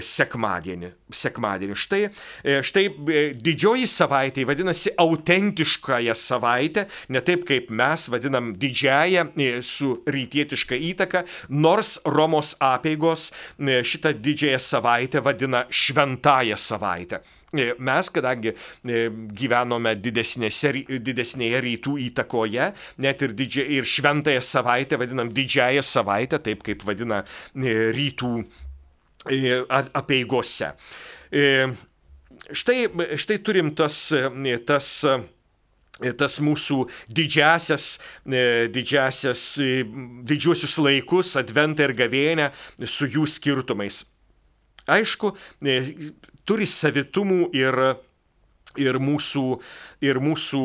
sekmadienį. 0.00 0.92
sekmadienį. 1.14 1.74
Štai, 1.78 2.00
e, 2.44 2.62
štai 2.62 2.84
e, 2.88 3.22
didžioji 3.34 3.86
savaitė 3.86 4.44
vadinasi 4.48 4.94
autentiškąją 4.98 6.14
savaitę, 6.14 6.86
ne 7.08 7.20
taip 7.20 7.44
kaip 7.46 7.70
mes 7.70 8.08
vadinam 8.08 8.54
didžiąją 8.58 9.28
su 9.62 10.02
rytietiška 10.06 10.74
įtaka, 10.74 11.24
nors 11.48 12.00
Romos 12.04 12.56
apėgos 12.58 13.30
šitą 13.58 14.14
didžiąją 14.18 14.58
savaitę 14.58 15.22
vadina 15.22 15.66
šventąją 15.70 16.56
savaitę. 16.56 17.22
Mes, 17.54 18.10
kadangi 18.10 18.50
gyvenome 19.38 19.94
didesnėje 19.94 21.60
rytų 21.62 21.94
įtakoje, 22.08 22.70
net 22.98 23.22
ir, 23.22 23.34
didžia, 23.38 23.66
ir 23.76 23.86
šventąją 23.86 24.42
savaitę 24.42 24.98
vadinam 24.98 25.30
didžiąją 25.30 25.84
savaitę, 25.86 26.40
taip 26.42 26.64
kaip 26.66 26.82
vadina 26.86 27.22
rytų 27.54 28.32
apieigose. 29.24 30.74
Štai, 32.52 32.78
štai 33.16 33.38
turim 33.40 33.72
tas, 33.76 34.10
tas 34.68 34.90
tas 36.18 36.40
mūsų 36.42 36.80
didžiasias, 37.14 37.98
didžiasias, 38.74 39.42
didžiuosius 40.26 40.78
laikus, 40.82 41.36
adventą 41.38 41.86
ir 41.86 41.94
gavėnę 41.94 42.50
su 42.82 43.06
jų 43.06 43.28
skirtumais. 43.30 44.02
Aišku, 44.90 45.32
turi 46.44 46.66
savitumų 46.68 47.46
ir, 47.56 47.78
ir 48.76 48.98
mūsų, 49.00 49.44
ir 50.04 50.20
mūsų 50.20 50.64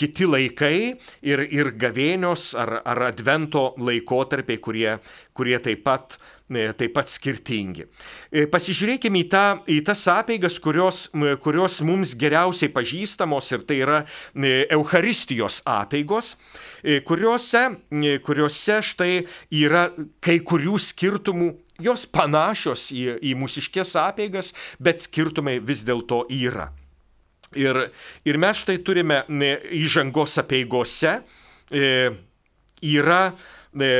kiti 0.00 0.26
laikai 0.26 0.74
ir, 1.22 1.44
ir 1.46 1.70
gavėnios 1.78 2.50
ar, 2.58 2.80
ar 2.82 3.06
advento 3.12 3.70
laikotarpiai, 3.78 4.58
kurie, 4.58 4.98
kurie 5.36 5.58
taip 5.62 5.86
pat 5.86 6.18
E, 6.18 6.39
taip 6.50 6.94
pat 6.96 7.10
skirtingi. 7.10 7.86
E, 8.32 8.46
pasižiūrėkime 8.50 9.22
į, 9.22 9.28
tą, 9.30 9.44
į 9.70 9.78
tas 9.86 10.02
apeigas, 10.10 10.58
kurios, 10.62 11.06
kurios 11.44 11.80
mums 11.86 12.16
geriausiai 12.18 12.72
pažįstamos 12.74 13.50
ir 13.54 13.64
tai 13.68 13.80
yra 13.84 14.02
e, 14.02 14.66
Eucharistijos 14.74 15.62
apeigos, 15.68 16.34
kuriuose, 17.06 17.64
kuriuose 18.26 18.78
štai 18.84 19.12
yra 19.54 19.88
kai 20.24 20.38
kurių 20.44 20.78
skirtumų 20.80 21.50
jos 21.80 22.06
panašios 22.10 22.90
į, 22.94 23.04
į 23.24 23.34
mūsiškės 23.40 23.94
apeigas, 24.00 24.52
bet 24.82 25.04
skirtumai 25.04 25.58
vis 25.64 25.84
dėlto 25.86 26.24
yra. 26.32 26.70
Ir, 27.58 27.88
ir 28.22 28.38
mes 28.38 28.60
štai 28.62 28.78
turime 28.86 29.24
įžangos 29.74 30.36
apieigose, 30.38 31.16
e, 31.74 32.10
yra 32.86 33.22
e, 33.74 33.90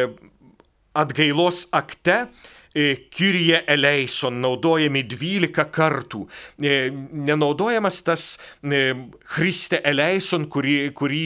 atgailos 0.92 1.66
akte 1.70 2.28
Kyrie 2.70 3.64
eleison 3.66 4.36
naudojami 4.38 5.02
12 5.02 5.64
kartų. 5.74 6.20
E, 6.62 6.90
nenaudojamas 7.26 7.96
tas 8.06 8.26
Christe 8.62 9.80
eleison, 9.82 10.44
kurį, 10.46 10.76
kurį 10.94 11.24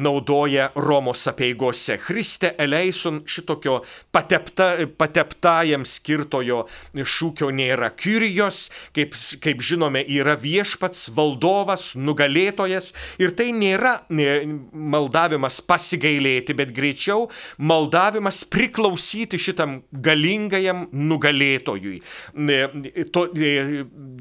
naudoja 0.00 0.70
Romos 0.80 1.26
apieigose. 1.28 1.98
Christe 2.00 2.54
eleison 2.62 3.20
šitokio 3.28 3.82
patepta, 4.16 4.70
pateptajam 4.96 5.84
skirtojo 5.84 6.62
šūkio 6.96 7.50
nėra. 7.52 7.92
Kyrijos, 7.92 8.70
kaip, 8.96 9.12
kaip 9.44 9.60
žinome, 9.60 10.06
yra 10.08 10.38
viešpats, 10.40 11.10
valdovas, 11.16 11.90
nugalėtojas 12.00 12.94
ir 13.20 13.36
tai 13.36 13.50
nėra 13.52 13.98
maldavimas 14.08 15.60
pasigailėti, 15.68 16.56
bet 16.56 16.72
greičiau 16.72 17.28
maldavimas 17.60 18.40
priklausyti 18.48 19.36
šitam 19.36 19.82
galingam 19.92 20.45
galingajam 20.46 20.86
nugalėtojui. 20.92 22.00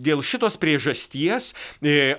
Dėl 0.06 0.24
šitos 0.24 0.58
priežasties 0.62 1.54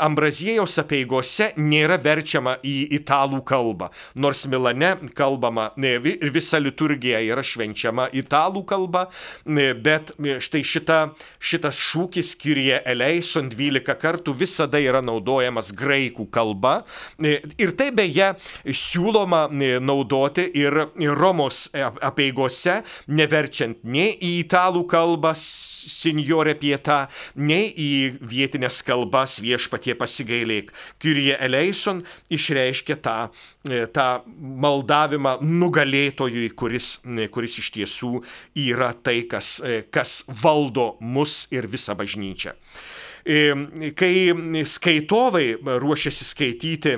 Ambraziejaus 0.03 0.79
apieigose 0.81 1.53
nėra 1.57 1.99
verčiama 2.03 2.57
į 2.65 2.77
italų 3.01 3.43
kalbą, 3.47 3.91
nors 4.15 4.47
Milane 4.47 4.97
kalbama 5.15 5.71
ir 5.77 6.31
visa 6.33 6.59
liturgija 6.59 7.21
yra 7.21 7.43
švenčiama 7.43 8.09
italų 8.13 8.65
kalba, 8.67 9.07
bet 9.45 10.13
štai 10.17 10.63
šita, 10.65 10.99
šitas 11.41 11.79
šūkis 11.81 12.35
skiria 12.35 12.81
eleison 12.87 13.51
12 13.51 13.97
kartų 14.01 14.37
visada 14.37 14.81
yra 14.83 15.03
naudojamas 15.05 15.73
graikų 15.77 16.29
kalba 16.31 16.85
ir 17.23 17.75
tai 17.77 17.91
beje 17.95 18.35
siūloma 18.67 19.47
naudoti 19.81 20.47
ir 20.57 20.87
Romos 21.17 21.67
apieigose, 21.75 22.81
neverčiant 23.09 23.83
nei 23.97 24.13
į 24.21 24.33
italų 24.45 24.85
kalbą, 24.91 25.33
signore 25.37 26.55
pieta, 26.61 27.07
nei 27.35 27.71
į 27.73 27.91
vietinės 28.21 28.83
kalbas 28.87 29.39
viešpatie 29.45 29.97
pasigailėk. 29.99 30.73
Kyrie 31.03 31.35
eleison 31.41 32.03
išreiškia 32.33 32.99
tą, 33.03 33.17
tą 33.97 34.09
maldavimą 34.67 35.39
nugalėtojui, 35.45 36.51
kuris, 36.59 36.97
kuris 37.33 37.59
iš 37.63 37.73
tiesų 37.79 38.13
yra 38.67 38.93
tai, 38.95 39.23
kas, 39.31 39.57
kas 39.95 40.21
valdo 40.43 40.95
mus 41.01 41.47
ir 41.55 41.69
visą 41.71 41.97
bažnyčią. 41.99 42.57
Kai 43.27 44.15
skaitovai 44.71 45.47
ruošiasi 45.83 46.25
skaityti 46.29 46.97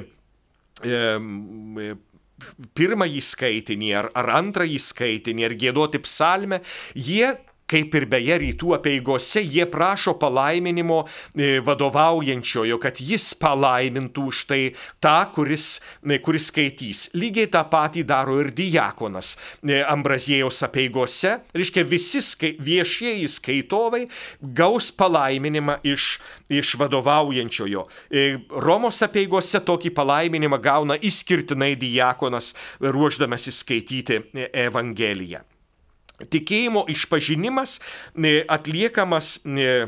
pirmąjį 2.79 3.22
skaitinį 3.24 3.92
ar, 4.01 4.11
ar 4.18 4.33
antrąjį 4.38 4.79
skaitinį 4.83 5.48
ar 5.48 5.57
gėduoti 5.62 6.03
psalmę, 6.05 6.62
jie 6.94 7.35
kaip 7.68 7.94
ir 7.98 8.07
beje 8.11 8.38
rytų 8.42 8.74
apieigose, 8.78 9.42
jie 9.44 9.66
prašo 9.68 10.14
palaiminimo 10.20 11.02
e, 11.04 11.59
vadovaujančiojo, 11.64 12.78
kad 12.83 13.00
jis 13.02 13.31
palaimintų 13.40 14.26
štai 14.40 14.62
tą, 15.04 15.16
kuris, 15.35 15.66
e, 16.02 16.18
kuris 16.24 16.48
skaitys. 16.52 17.04
Lygiai 17.18 17.50
tą 17.52 17.64
patį 17.70 18.04
daro 18.09 18.38
ir 18.42 18.52
diakonas 18.57 19.35
e, 19.62 19.81
Ambrazėjaus 19.83 20.62
apieigose. 20.66 21.38
Reiškia, 21.57 21.85
visi 21.88 22.22
skai, 22.24 22.54
viešieji 22.62 23.28
skaitovai 23.38 24.07
gaus 24.40 24.90
palaiminimą 24.96 25.78
iš, 25.87 26.16
iš 26.52 26.74
vadovaujančiojo. 26.81 27.85
Romos 28.64 29.02
apieigose 29.04 29.61
tokį 29.64 29.92
palaiminimą 29.96 30.61
gauna 30.62 30.96
išskirtinai 30.96 31.74
diakonas, 31.81 32.54
ruoždamasis 32.81 33.62
skaityti 33.64 34.22
Evangeliją 34.52 35.44
tikėjimo 36.26 36.87
išpažinimas 36.90 37.78
e, 37.78 38.42
atliekamas, 38.48 39.38
e, 39.46 39.87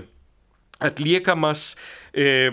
atliekamas 0.81 1.75
e, 2.15 2.51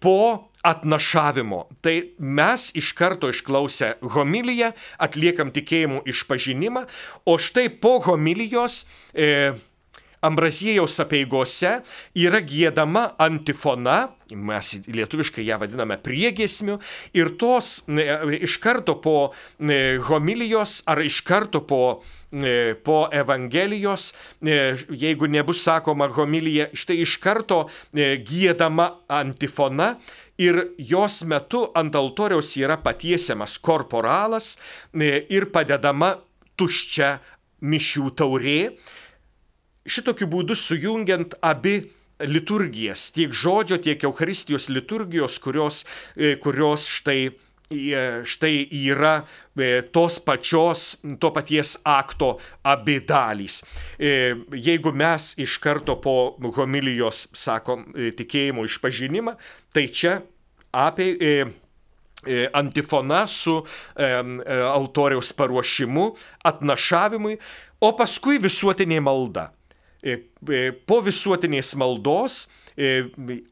po 0.00 0.50
atnašavimo. 0.62 1.64
Tai 1.80 1.94
mes 2.18 2.68
iš 2.76 2.92
karto 2.96 3.30
išklausę 3.32 3.94
homiliją 4.14 4.72
atliekam 5.00 5.52
tikėjimo 5.56 6.04
išpažinimą, 6.08 6.84
o 7.24 7.38
štai 7.40 7.68
po 7.80 7.98
homilijos 8.04 8.84
e, 9.14 9.56
Ambraziejaus 10.26 10.98
apieigose 11.02 11.78
yra 12.18 12.40
gėdama 12.44 13.06
antifona, 13.20 14.10
mes 14.30 14.74
lietuviškai 14.86 15.46
ją 15.48 15.58
vadiname 15.62 15.96
priegesmiu, 16.02 16.78
ir 17.16 17.34
tos 17.40 17.80
iš 17.88 18.58
karto 18.62 18.98
po 19.02 19.18
homilijos 20.10 20.80
ar 20.90 21.02
iš 21.02 21.22
karto 21.26 21.64
po 21.66 21.82
E, 22.32 22.74
po 22.74 23.08
Evangelijos, 23.12 24.14
e, 24.40 24.76
jeigu 24.88 25.26
nebus 25.26 25.64
sakoma 25.64 26.06
homilija, 26.14 26.68
štai 26.78 27.00
iš 27.02 27.16
karto 27.18 27.64
e, 27.90 28.20
gėdama 28.22 28.86
antifona 29.10 29.96
ir 30.38 30.60
jos 30.78 31.24
metu 31.26 31.64
ant 31.74 31.98
altoriaus 31.98 32.52
yra 32.54 32.76
patiesiamas 32.78 33.56
korporalas 33.58 34.52
ir 34.94 35.48
padedama 35.50 36.12
tuščia 36.54 37.16
mišių 37.66 38.14
taurė. 38.14 38.60
Šitokiu 39.90 40.28
būdu 40.30 40.54
sujungiant 40.54 41.34
abi 41.42 41.80
liturgijas, 42.20 43.08
tiek 43.16 43.32
žodžio, 43.34 43.80
tiek 43.82 44.02
Euharistijos 44.04 44.68
liturgijos, 44.70 45.38
kurios, 45.42 45.84
kurios 46.44 46.84
štai 46.90 47.30
štai 48.24 48.66
yra 48.70 49.22
e, 49.54 49.82
tos 49.94 50.18
pačios, 50.18 50.98
to 51.20 51.30
paties 51.30 51.76
akto 51.86 52.38
abi 52.66 52.98
dalys. 53.00 53.62
E, 53.98 54.34
jeigu 54.50 54.92
mes 54.92 55.34
iš 55.38 55.58
karto 55.62 56.00
po 56.00 56.34
homilijos 56.56 57.28
sakom 57.32 57.86
e, 57.94 58.10
tikėjimo 58.10 58.66
išpažinimą, 58.66 59.36
tai 59.72 59.86
čia 59.86 60.20
apie 60.72 61.14
antifona 62.52 63.22
su 63.30 63.54
autoriaus 63.96 65.30
paruošimu, 65.32 66.10
atnašavimui, 66.44 67.38
o 67.80 67.88
paskui 67.96 68.36
visuotinė 68.42 68.98
malda. 69.00 69.46
Po 70.88 71.00
visuotinės 71.04 71.74
maldos 71.76 72.46
E, 72.80 73.10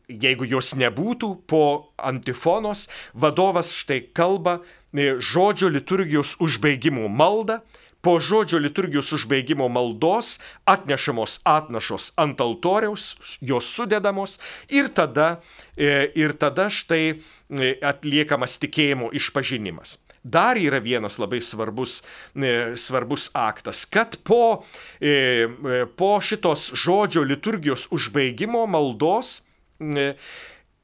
jeigu 0.09 0.47
jos 0.49 0.73
nebūtų, 0.79 1.33
po 1.51 1.65
antifonos 1.99 2.87
vadovas 3.13 3.75
štai 3.77 4.01
kalba 4.17 4.61
e, 4.95 5.19
žodžio 5.21 5.69
liturgijos 5.75 6.37
užbaigimų 6.41 7.11
maldą, 7.13 7.59
po 8.01 8.17
žodžio 8.23 8.61
liturgijos 8.63 9.11
užbaigimo 9.17 9.67
maldos 9.69 10.39
atnešamos 10.71 11.41
atnašos 11.45 12.13
ant 12.17 12.41
altoriaus, 12.41 13.17
jos 13.43 13.69
sudedamos 13.69 14.39
ir 14.71 14.89
tada, 14.89 15.43
e, 15.77 16.09
ir 16.17 16.33
tada 16.39 16.71
štai 16.73 17.19
atliekamas 17.83 18.57
tikėjimo 18.63 19.11
išpažinimas 19.19 19.99
dar 20.23 20.59
yra 20.59 20.81
vienas 20.83 21.19
labai 21.19 21.41
svarbus, 21.41 22.03
e, 22.35 22.77
svarbus 22.77 23.31
aktas, 23.35 23.85
kad 23.85 24.17
po, 24.25 24.63
e, 25.01 25.11
e, 25.11 25.87
po 25.97 26.19
šitos 26.21 26.73
žodžio 26.75 27.23
liturgijos 27.23 27.89
užbaigimo 27.91 28.67
maldos 28.67 29.43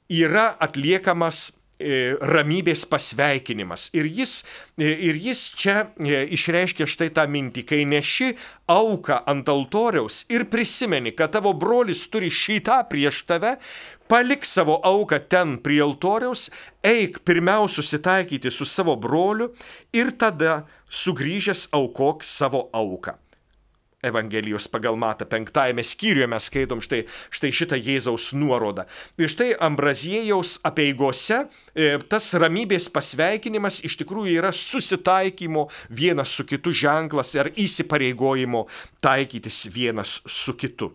yra 0.09 0.47
atliekamas 0.59 1.53
ramybės 1.81 2.85
pasveikinimas. 2.87 3.89
Ir 3.99 4.07
jis, 4.07 4.45
e, 4.79 4.93
ir 5.09 5.19
jis 5.19 5.49
čia 5.59 5.89
e, 5.99 6.23
išreiškia 6.37 6.87
štai 6.87 7.11
tą 7.15 7.27
mintį, 7.31 7.65
kai 7.67 7.83
neši 7.89 8.35
auką 8.71 9.25
ant 9.27 9.49
altoriaus 9.51 10.25
ir 10.31 10.47
prisimeni, 10.53 11.15
kad 11.17 11.35
tavo 11.35 11.53
brolis 11.53 12.07
turi 12.09 12.31
šitą 12.31 12.79
prieš 12.91 13.25
tave, 13.27 13.57
palik 14.09 14.47
savo 14.47 14.79
auką 14.85 15.19
ten 15.29 15.59
prie 15.59 15.83
altoriaus, 15.83 16.47
eik 16.85 17.25
pirmiausia 17.27 17.83
susitaikyti 17.83 18.51
su 18.51 18.65
savo 18.65 18.95
broliu 18.97 19.51
ir 19.93 20.15
tada 20.15 20.63
sugrįžęs 20.89 21.69
aukok 21.75 22.23
savo 22.23 22.69
auką. 22.73 23.19
Evangelijos 24.05 24.69
pagal 24.71 24.99
Mata 25.01 25.27
penktajame 25.29 25.85
skyriuje 25.85 26.29
mes 26.31 26.49
skaitom 26.51 26.83
štai, 26.85 27.05
štai 27.35 27.53
šitą 27.55 27.79
Jėzaus 27.81 28.31
nuorodą. 28.39 28.87
Ir 29.21 29.31
štai 29.33 29.53
Ambraziejaus 29.65 30.59
apieigose 30.67 31.45
e, 31.45 31.95
tas 32.09 32.31
ramybės 32.41 32.91
pasveikinimas 32.95 33.83
iš 33.87 33.99
tikrųjų 34.03 34.39
yra 34.41 34.53
susitaikymo 34.55 35.69
vienas 35.91 36.35
su 36.35 36.47
kitu 36.49 36.75
ženklas 36.75 37.35
ar 37.41 37.53
įsipareigojimo 37.55 38.67
taikytis 39.05 39.65
vienas 39.73 40.21
su 40.27 40.57
kitu. 40.59 40.93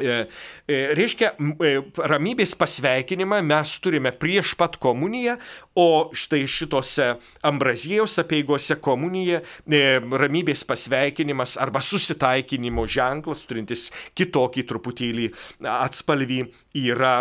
E, 0.00 0.26
e, 0.68 0.78
reiškia, 0.96 1.32
e, 1.38 1.72
ramybės 2.10 2.54
pasveikinimą 2.58 3.40
mes 3.46 3.74
turime 3.82 4.12
prieš 4.14 4.54
pat 4.58 4.78
komuniją, 4.80 5.36
o 5.78 6.10
štai 6.16 6.44
šitose 6.50 7.08
Ambrazijos 7.46 8.18
apieigose 8.22 8.78
komunija, 8.82 9.40
ramybės 9.68 10.64
pasveikinimas 10.68 11.56
arba 11.60 11.82
susitaikinimo 11.84 12.86
ženklas, 12.90 13.44
turintis 13.48 13.88
kitokį 14.18 14.66
truputėlį 14.68 15.30
atspalvį, 15.70 16.42
yra 16.82 17.16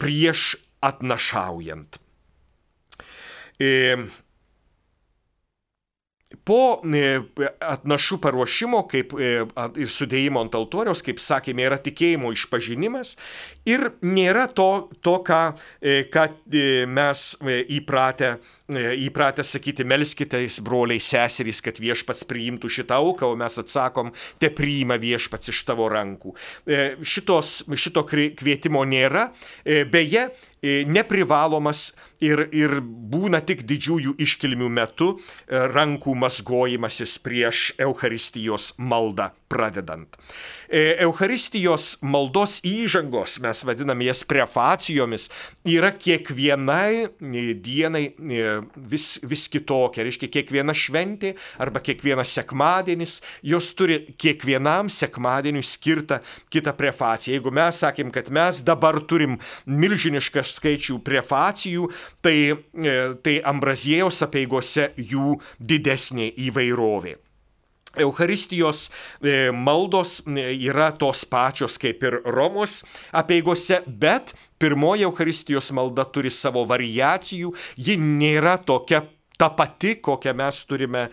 prieš 0.00 0.54
atnašaujant. 0.84 2.00
Po 6.44 6.80
e, 6.84 7.04
atnašų 7.62 8.18
paruošimo 8.24 8.82
kaip, 8.90 9.14
e, 9.14 9.44
ir 9.80 9.90
sudėjimo 9.92 10.42
ant 10.44 10.56
altoriaus, 10.58 11.04
kaip 11.04 11.22
sakėme, 11.22 11.66
yra 11.68 11.78
tikėjimo 11.82 12.32
išpažinimas 12.34 13.14
ir 13.68 13.86
nėra 14.04 14.46
to, 14.54 14.88
to 15.04 15.18
ką, 15.26 15.40
e, 15.80 16.04
ką 16.12 16.26
mes 16.90 17.24
įpratę, 17.44 18.36
įpratę 19.04 19.44
sakyti, 19.44 19.84
melskitės 19.84 20.60
broliai 20.64 21.02
seserys, 21.02 21.60
kad 21.64 21.80
viešpats 21.82 22.24
priimtų 22.28 22.70
šitą 22.78 22.98
auką, 23.00 23.28
o 23.32 23.36
mes 23.36 23.58
atsakom, 23.60 24.12
te 24.40 24.50
priima 24.54 24.96
viešpats 25.00 25.52
iš 25.52 25.64
tavo 25.68 25.90
rankų. 25.92 26.34
Šitos, 27.04 27.64
šito 27.76 28.04
kvietimo 28.08 28.84
nėra. 28.88 29.28
Beje, 29.64 30.28
neprivalomas 30.88 31.90
ir, 32.24 32.46
ir 32.56 32.78
būna 32.80 33.42
tik 33.44 33.66
didžiųjų 33.68 34.16
iškilmių 34.24 34.70
metu 34.72 35.10
rankų 35.48 36.16
mazgojimasis 36.24 37.18
prieš 37.24 37.66
Euharistijos 37.84 38.72
maldą 38.78 39.30
pradedant. 39.54 40.16
E, 40.68 40.96
Euharistijos 41.04 41.98
maldos 42.02 42.58
įžangos, 42.66 43.38
mes 43.44 43.53
vadiname 43.66 44.08
jas 44.08 44.24
prefacijomis, 44.26 45.28
yra 45.68 45.92
kiekvienai 45.94 47.04
e, 47.06 47.44
dienai 47.54 48.04
e, 48.10 48.54
vis, 48.76 49.06
vis 49.22 49.46
kitokia. 49.52 50.04
Reiškia, 50.06 50.30
kiekviena 50.38 50.74
šventė 50.76 51.34
arba 51.62 51.82
kiekvienas 51.84 52.34
sekmadienis, 52.34 53.20
jos 53.46 53.70
turi 53.78 54.00
kiekvienam 54.20 54.90
sekmadieniui 54.92 55.64
skirtą 55.68 56.20
kitą 56.52 56.74
prefaciją. 56.78 57.36
Jeigu 57.38 57.54
mes 57.54 57.82
sakėm, 57.84 58.12
kad 58.14 58.30
mes 58.34 58.62
dabar 58.66 59.00
turim 59.08 59.38
milžinišką 59.70 60.44
skaičių 60.54 61.00
prefacijų, 61.04 61.90
tai, 62.24 62.36
tai 63.24 63.38
Ambraziejaus 63.54 64.22
apieigose 64.26 64.90
jų 64.98 65.38
didesnė 65.60 66.32
įvairovė. 66.48 67.18
Eucharistijos 68.00 68.88
maldos 69.54 70.20
yra 70.26 70.90
tos 70.98 71.24
pačios 71.28 71.78
kaip 71.80 72.02
ir 72.04 72.20
Romos 72.24 72.82
apieigose, 73.12 73.82
bet 73.86 74.34
pirmoji 74.58 75.06
Eucharistijos 75.08 75.72
malda 75.76 76.06
turi 76.08 76.32
savo 76.32 76.64
variacijų, 76.68 77.52
ji 77.76 77.98
nėra 78.00 78.56
tokia 78.64 79.04
ta 79.38 79.50
pati, 79.50 79.96
kokią 79.98 80.34
mes 80.38 80.60
turime 80.68 81.08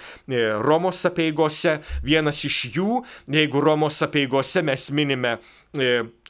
Romos 0.61 1.05
apieigose. 1.09 1.79
Vienas 2.05 2.43
iš 2.45 2.63
jų, 2.75 3.01
jeigu 3.33 3.61
Romos 3.63 4.01
apieigose 4.05 4.61
mes 4.65 4.89
minime 4.93 5.37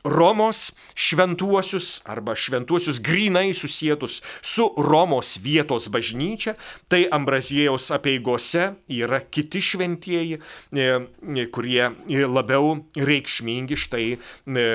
Romos 0.04 0.72
šventuosius 0.96 2.02
arba 2.06 2.36
šventuosius 2.36 3.02
grinai 3.02 3.54
susijęs 3.54 4.22
su 4.42 4.68
Romos 4.78 5.38
vietos 5.44 5.90
bažnyčia, 5.90 6.56
tai 6.88 7.06
Ambraziejaus 7.12 7.92
apieigose 7.92 8.72
yra 8.90 9.22
kiti 9.22 9.62
šventieji, 9.62 10.42
e, 10.74 10.90
e, 11.38 11.48
kurie 11.54 11.92
labiau 12.28 12.78
reikšmingi 12.96 13.78
štai 13.78 14.08
e, 14.14 14.20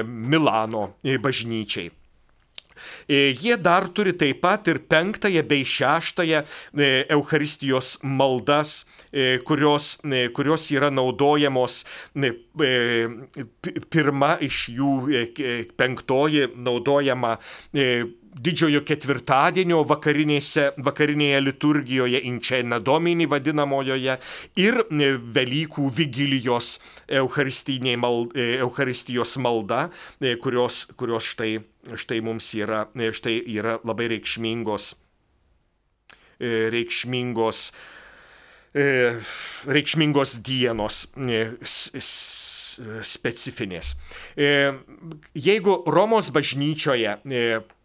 Milano 0.07 0.91
bažnyčiai. 1.03 1.91
E, 3.09 3.33
jie 3.37 3.57
dar 3.57 3.88
turi 3.94 4.12
taip 4.18 4.40
pat 4.44 4.68
ir 4.68 4.81
penktąją 4.88 5.42
bei 5.49 5.64
šeštąją 5.64 6.42
e, 6.42 7.07
Eucharistijos 7.14 7.99
maldas, 8.03 8.85
e, 9.12 9.38
kurios, 9.38 9.96
kurios 10.35 10.70
yra 10.75 10.90
naudojamos. 10.90 11.85
Pirma 13.90 14.37
iš 14.42 14.61
jų, 14.77 14.92
penktoji 15.77 16.46
naudojama 16.57 17.37
didžiojo 18.37 18.83
ketvirtadienio 18.87 19.83
vakarinėje 19.88 21.40
liturgijoje, 21.44 22.20
Inčena 22.29 22.79
Domini 22.81 23.27
vadinamojoje 23.31 24.18
ir 24.61 24.75
Velykų 25.37 25.90
vigilijos 25.96 26.81
Eucharistijos 27.09 29.38
malda, 29.42 29.88
kurios, 30.42 30.87
kurios 30.96 31.25
štai 31.33 31.53
štai 31.94 32.18
mums 32.25 32.49
yra, 32.59 32.87
štai 32.90 33.37
yra 33.55 33.77
labai 33.87 34.09
reikšmingos, 34.16 34.94
e, 36.40 36.66
reikšmingos, 36.75 37.70
e, 38.75 38.87
reikšmingos 39.70 40.40
dienos 40.42 41.05
e, 41.14 41.44
specifinės. 43.07 43.95
Jeigu 44.37 45.77
Romos 45.87 46.31
bažnyčioje 46.35 47.17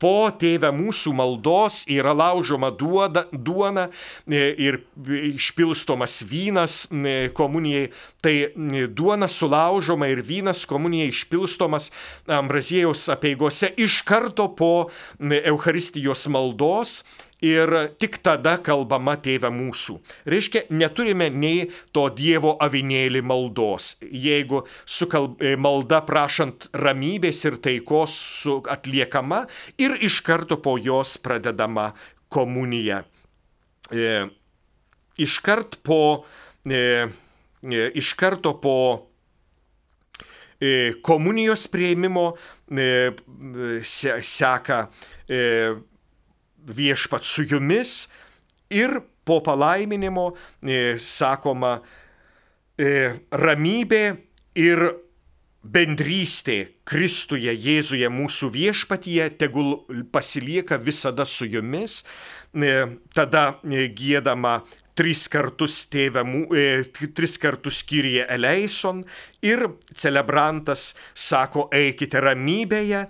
po 0.01 0.13
tėvę 0.41 0.71
mūsų 0.73 1.13
maldos 1.13 1.82
yra 1.91 2.13
laužoma 2.17 2.71
duoda, 2.73 3.25
duona 3.32 3.88
ir 4.27 4.82
išpilstomas 5.32 6.21
vynas 6.27 6.77
komunijai, 7.38 7.89
tai 8.21 8.36
duona 8.89 9.30
sulaužoma 9.32 10.10
ir 10.12 10.23
vynas 10.25 10.65
komunijai 10.69 11.12
išpilstomas 11.13 11.91
Ambraziejaus 12.32 13.08
apieigose 13.13 13.71
iš 13.77 14.01
karto 14.08 14.49
po 14.58 14.89
Eucharistijos 15.19 16.27
maldos 16.32 17.01
ir 17.41 17.71
tik 17.97 18.19
tada 18.21 18.54
kalbama 18.62 19.15
tėve 19.17 19.49
mūsų. 19.49 19.95
Reiškia, 20.30 20.67
neturime 20.69 21.25
nei 21.34 21.71
to 21.89 22.04
Dievo 22.13 22.54
avinėlį 22.62 23.23
maldos. 23.25 23.95
Jeigu 24.01 24.62
su 24.85 25.07
kalb, 25.11 25.41
e, 25.41 25.55
malda 25.55 26.01
prašant 26.05 26.69
ramybės 26.73 27.43
ir 27.47 27.57
taikos 27.61 28.15
atliekama 28.71 29.45
ir 29.81 29.95
iš 30.01 30.21
karto 30.25 30.59
po 30.61 30.77
jos 30.81 31.17
pradedama 31.21 31.91
komunija. 32.31 33.03
E, 33.91 34.27
iškart 35.17 35.81
po, 35.83 36.23
e, 36.65 37.07
e, 37.63 37.91
iš 37.99 38.13
karto 38.13 38.55
po 38.61 38.77
e, 40.59 40.93
komunijos 41.03 41.67
prieimimo 41.67 42.33
e, 42.71 43.11
se, 43.83 44.17
seka 44.23 44.85
e, 45.27 45.75
viešpat 46.61 47.25
su 47.25 47.43
jumis 47.43 48.07
ir 48.69 48.99
po 49.23 49.41
palaiminimo 49.43 50.31
e, 50.63 50.95
sakoma 50.97 51.79
e, 52.77 53.11
ramybė 53.31 54.03
ir 54.55 54.83
bendrystė 55.61 56.71
Kristuje, 56.89 57.53
Jėzuje, 57.53 58.09
mūsų 58.09 58.49
viešpatyje, 58.53 59.29
tegul 59.37 59.75
pasilieka 60.11 60.79
visada 60.81 61.25
su 61.25 61.45
jumis. 61.45 62.01
E, 62.51 62.71
tada 63.15 63.43
e, 63.63 63.85
gėdama 63.95 64.61
tris 64.97 65.27
kartus 65.31 65.85
tėvę, 65.87 66.23
e, 66.57 66.65
tris 67.15 67.37
kartus 67.39 67.79
skyrie 67.79 68.25
eleison 68.25 69.05
ir 69.45 69.67
celebrantas 69.95 70.91
sako, 71.13 71.69
eikite 71.71 72.19
ramybėje, 72.25 73.05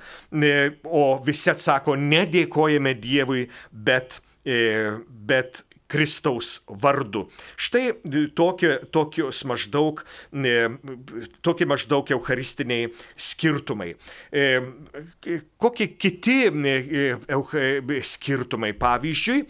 o 0.85 1.05
visi 1.25 1.49
atsako, 1.51 1.97
nedėkojame 1.97 2.93
Dievui, 3.01 3.47
bet, 3.71 4.21
bet 4.45 5.63
Kristaus 5.91 6.61
vardu. 6.81 7.25
Štai 7.59 7.91
tokie, 8.37 8.77
tokios 8.95 9.43
maždaug, 9.49 10.01
tokie 11.43 11.67
maždaug 11.67 12.11
eucharistiniai 12.15 12.87
skirtumai. 13.19 13.91
Kokie 15.61 15.91
kiti 15.99 16.39
skirtumai? 18.15 18.71
Pavyzdžiui, 18.81 19.43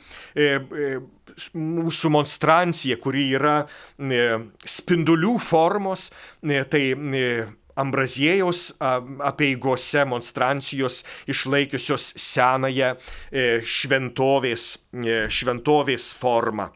mūsų 1.55 2.09
monstrancija, 2.11 2.97
kuri 3.01 3.29
yra 3.37 3.61
spindulių 4.67 5.37
formos, 5.41 6.09
tai 6.41 6.83
Ambraziejaus 7.81 8.67
apieigose 8.79 10.05
monstrancijos 10.09 11.01
išlaikiusios 11.31 12.11
senąją 12.21 12.93
šventovės, 13.75 14.67
šventovės 15.39 16.11
formą. 16.21 16.71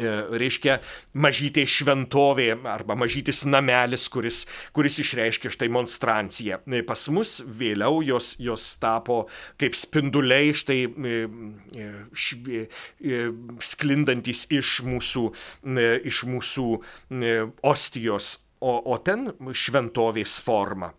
E, 0.00 0.08
reiškia 0.40 0.78
mažytė 1.20 1.66
šventovė 1.68 2.46
arba 2.72 2.94
mažytis 2.96 3.42
namelis, 3.44 4.06
kuris, 4.08 4.38
kuris 4.72 4.96
išreiškia 5.02 5.50
štai 5.52 5.68
monstranciją. 5.68 6.62
E, 6.64 6.80
pas 6.88 7.02
mus 7.12 7.42
vėliau 7.44 8.00
jos, 8.06 8.32
jos 8.40 8.70
tapo 8.80 9.26
kaip 9.60 9.76
spinduliai 9.76 10.54
štai 10.56 10.78
e, 10.88 11.18
švie, 12.16 12.62
sklindantis 13.60 14.46
iš 14.48 14.78
mūsų, 14.86 15.26
iš 16.08 16.22
mūsų 16.30 16.66
ostijos, 17.68 18.38
o, 18.62 18.78
o 18.94 18.98
ten 19.02 19.32
šventovės 19.52 20.38
forma. 20.46 20.92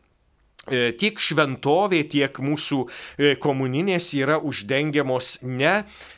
E, 0.71 0.93
tiek 0.95 1.17
šventovė, 1.19 2.05
tiek 2.07 2.37
mūsų 2.39 2.77
e, 2.87 3.33
komuninės 3.43 4.13
yra 4.15 4.37
uždengiamos 4.39 5.41
ne, 5.43 5.73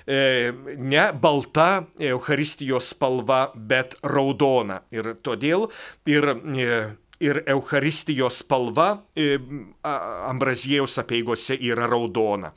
e, 0.05 0.51
ne 0.77 1.05
balta 1.17 1.88
Euharistijos 1.97 2.91
spalva, 2.93 3.47
bet 3.55 3.97
raudona. 4.05 4.84
Ir 4.93 5.15
todėl 5.25 5.65
ir 6.05 6.29
ir 7.23 7.43
Euharistijos 7.47 8.41
spalva 8.43 8.89
Ambraziejaus 10.25 10.97
apieigose 10.99 11.58
yra 11.63 11.88
raudona. 11.89 12.51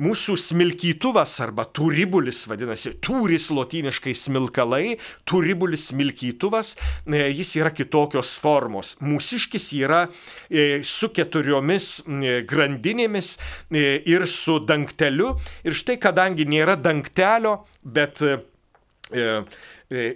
Mūsų 0.00 0.36
smilkytuvas 0.40 1.34
arba 1.44 1.66
turibulis 1.74 2.44
vadinasi, 2.50 2.94
turis 3.04 3.48
lotiniškai 3.54 4.14
smilkalai, 4.16 4.96
turibulis 5.28 5.88
smilkytuvas, 5.92 6.74
e, 7.06 7.24
jis 7.38 7.54
yra 7.60 7.72
kitokios 7.74 8.36
formos. 8.42 8.94
Mūsiškis 9.04 9.70
yra 9.80 10.04
e, 10.48 10.82
su 10.86 11.10
keturiomis 11.14 11.90
e, 12.06 12.38
grandinėmis 12.48 13.34
ir 13.74 14.26
su 14.30 14.58
dangteliu. 14.64 15.34
Ir 15.66 15.76
štai 15.76 15.98
kadangi 16.02 16.46
nėra 16.48 16.78
dangtelio, 16.80 17.60
bet 17.82 18.22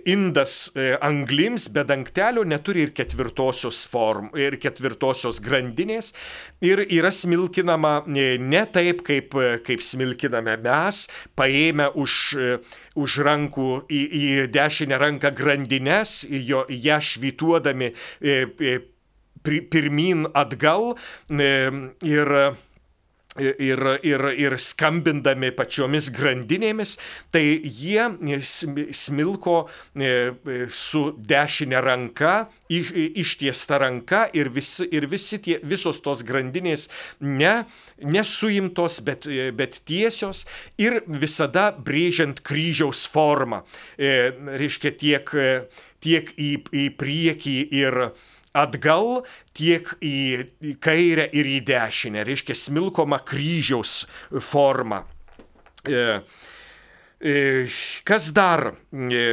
indas 0.05 0.71
e, 0.77 0.99
anglims 1.01 1.69
be 1.73 1.85
dangtelio 1.85 2.45
neturi 2.45 2.83
ir 2.87 2.93
ketvirtosios 2.93 3.87
form, 3.89 4.29
ir 4.37 4.59
ketvirtosios 4.61 5.41
grandinės. 5.41 6.13
Ir 6.61 6.85
yra 6.93 7.11
smilkinama 7.13 8.03
e, 8.05 8.37
ne 8.39 8.65
taip, 8.69 9.01
kaip, 9.07 9.37
kaip 9.65 9.85
smilkiname 9.85 10.59
mes, 10.61 11.07
paėmę 11.39 11.89
už, 11.97 12.17
už 13.01 13.19
rankų 13.25 13.71
į, 13.89 14.03
į 14.03 14.27
dešinę 14.53 15.01
ranką 15.01 15.33
grandinės, 15.37 16.23
jo, 16.29 16.67
ją 16.69 17.01
švytuodami 17.01 17.93
pirmin 19.43 20.29
atgal. 20.37 20.93
Ir 21.33 22.37
ir, 23.41 23.81
ir, 24.05 24.25
ir 24.37 24.57
skambindami 24.61 25.53
pačiomis 25.57 26.11
grandinėmis, 26.13 26.97
tai 27.33 27.45
jie 27.65 28.05
smilko 28.93 29.57
e, 29.65 30.05
e, 30.05 30.59
su 30.69 31.05
dešinė 31.17 31.81
ranka, 31.85 32.35
ištiesta 32.69 33.81
ranka 33.81 34.27
ir, 34.37 34.53
visi, 34.53 34.85
ir 34.93 35.09
visi 35.09 35.41
tie, 35.45 35.59
visos 35.65 36.03
tos 36.05 36.25
grandinės 36.29 36.89
ne, 37.21 37.63
nesuimtos, 38.05 39.01
bet, 39.07 39.27
e, 39.27 39.49
bet 39.57 39.81
tiesios 39.89 40.45
ir 40.81 41.01
visada 41.07 41.71
brėžiant 41.73 42.43
kryžiaus 42.45 43.07
formą. 43.13 43.63
Reiškia 43.97 44.93
tiek, 44.99 45.33
tiek 46.05 46.31
į, 46.37 46.53
į 46.69 46.87
priekį 47.01 47.57
ir 47.81 47.99
atgal 48.53 49.23
tiek 49.57 49.89
į 50.05 50.77
kairę 50.83 51.29
ir 51.33 51.49
į 51.49 51.59
dešinę, 51.69 52.25
reiškia 52.29 52.57
smilkoma 52.59 53.21
kryžiaus 53.25 54.03
forma. 54.45 55.03
E, 55.89 56.21
e, 57.21 57.35
kas 58.05 58.31
dar? 58.37 58.73
E, 58.93 59.25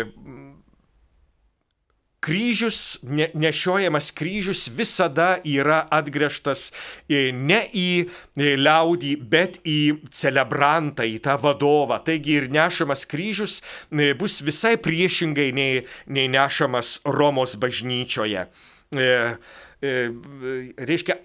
kryžius, 2.20 3.00
ne, 3.04 3.30
nešiojamas 3.34 4.10
kryžius 4.12 4.66
visada 4.76 5.38
yra 5.48 5.86
atgręžtas 5.94 6.66
ne 7.08 7.60
į 7.72 8.10
liaudį, 8.36 9.14
bet 9.24 9.62
į 9.64 9.80
celebrantą, 10.12 11.08
į 11.08 11.22
tą 11.24 11.38
vadovą. 11.40 12.02
Taigi 12.04 12.36
ir 12.42 12.50
nešamas 12.52 13.06
kryžius 13.10 13.62
bus 14.20 14.42
visai 14.44 14.76
priešingai 14.76 15.54
nei, 15.56 15.86
nei 16.12 16.28
nešamas 16.32 17.00
Romos 17.08 17.56
bažnyčioje. 17.56 18.50
E, 18.98 19.38
e, 19.82 19.90
reiškia 20.82 21.20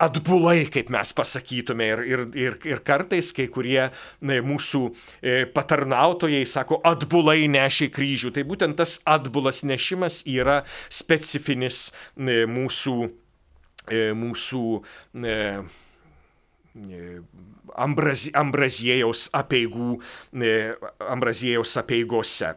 atbulai, 0.00 0.62
kaip 0.72 0.88
mes 0.88 1.10
pasakytume. 1.12 1.84
Ir, 1.92 2.00
ir, 2.08 2.20
ir, 2.32 2.54
ir 2.64 2.78
kartais 2.80 3.28
kai 3.36 3.44
kurie 3.52 3.90
mūsų 4.24 4.80
e, 5.20 5.34
patarnautojai 5.52 6.46
sako, 6.48 6.78
atbulai 6.88 7.42
nešė 7.52 7.90
kryžių. 7.92 8.32
Tai 8.32 8.46
būtent 8.48 8.78
tas 8.80 8.94
atbulas 9.04 9.60
nešimas 9.68 10.22
yra 10.24 10.62
specifinis 10.88 11.90
mūsų, 12.16 12.94
mūsų 14.16 14.62
ambrazi, 17.84 18.32
ambraziejaus 18.32 19.26
apieigų, 19.42 19.90
ambraziejaus 21.04 21.76
apieigose. 21.82 22.54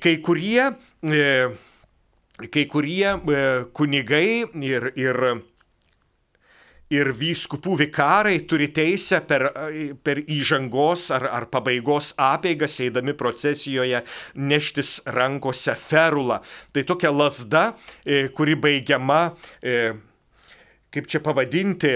Kai 0.00 0.16
kurie 0.24 0.70
kai 2.50 2.66
kurie 2.70 3.14
e, 3.14 3.40
kunigai 3.74 4.44
ir, 4.64 4.88
ir, 4.98 5.18
ir 6.92 7.10
vyskupų 7.16 7.76
vikarai 7.80 8.36
turi 8.48 8.68
teisę 8.74 9.22
per, 9.28 9.48
per 10.04 10.22
įžangos 10.26 11.08
ar, 11.16 11.26
ar 11.30 11.48
pabaigos 11.52 12.12
apeigas, 12.20 12.78
eidami 12.84 13.14
procesijoje, 13.18 14.02
neštis 14.34 15.00
rankose 15.06 15.76
ferulą. 15.78 16.40
Tai 16.72 16.86
tokia 16.88 17.12
lasda, 17.14 17.64
e, 18.04 18.26
kuri 18.34 18.56
baigiama, 18.60 19.22
e, 19.62 19.92
kaip 20.92 21.08
čia 21.08 21.22
pavadinti, 21.24 21.94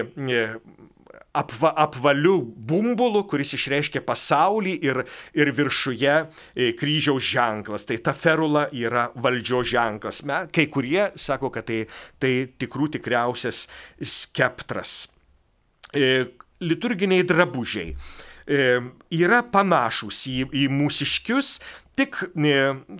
apva, 1.36 1.72
apvaliu 1.76 2.38
bumbulu, 2.42 3.22
kuris 3.28 3.54
išreiškia 3.56 4.02
pasaulį 4.06 4.74
ir, 4.86 5.02
ir 5.36 5.52
viršuje 5.56 6.14
e, 6.16 6.70
kryžiaus 6.78 7.24
ženklas. 7.26 7.86
Tai 7.88 7.98
ta 8.02 8.14
ferula 8.16 8.66
yra 8.74 9.08
valdžios 9.14 9.70
ženklas. 9.74 10.22
Me, 10.28 10.44
kai 10.52 10.68
kurie 10.72 11.10
sako, 11.20 11.52
kad 11.54 11.68
tai, 11.68 11.84
tai 12.22 12.34
tikrų 12.58 12.90
tikriausias 12.96 13.66
skeptras. 14.00 15.06
E, 15.94 16.28
liturginiai 16.64 17.24
drabužiai 17.26 17.92
e, 17.92 18.60
yra 19.14 19.42
panašus 19.52 20.26
į, 20.32 20.38
į 20.64 20.70
mūsiškius, 20.72 21.58
Tik, 21.96 22.12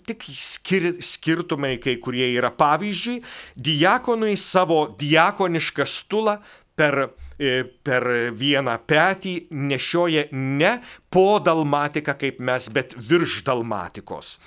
tik 0.08 0.22
skir, 0.32 0.86
skirtumai 1.04 1.74
kai 1.76 1.98
kurie 2.00 2.30
yra. 2.32 2.48
Pavyzdžiui, 2.48 3.18
diakonui 3.60 4.38
savo 4.40 4.78
diakonišką 4.96 5.84
stulą 5.84 6.38
per 6.80 7.10
per 7.36 8.06
vieną 8.32 8.76
petį 8.88 9.34
nešioja 9.52 10.26
ne 10.32 10.76
po 11.12 11.38
dalmatiką 11.44 12.16
kaip 12.20 12.40
mes, 12.40 12.68
bet 12.72 12.96
virš 12.96 13.42
dalmatikos. 13.44 14.38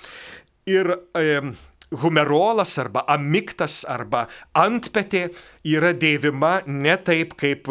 Ir 0.70 0.90
e, 1.14 1.40
humerolas 2.02 2.76
arba 2.82 3.04
amiktas 3.10 3.84
arba 3.88 4.26
antpetė 4.54 5.28
yra 5.66 5.92
dėvima 5.94 6.60
ne 6.66 6.96
taip 6.98 7.34
kaip 7.40 7.70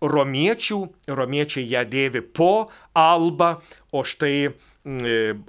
romiečių, 0.00 0.78
romiečiai 1.10 1.66
ją 1.72 1.82
dėvi 1.88 2.22
po 2.22 2.68
alba, 2.94 3.58
o 3.90 4.04
štai 4.06 4.36
e, 4.46 4.52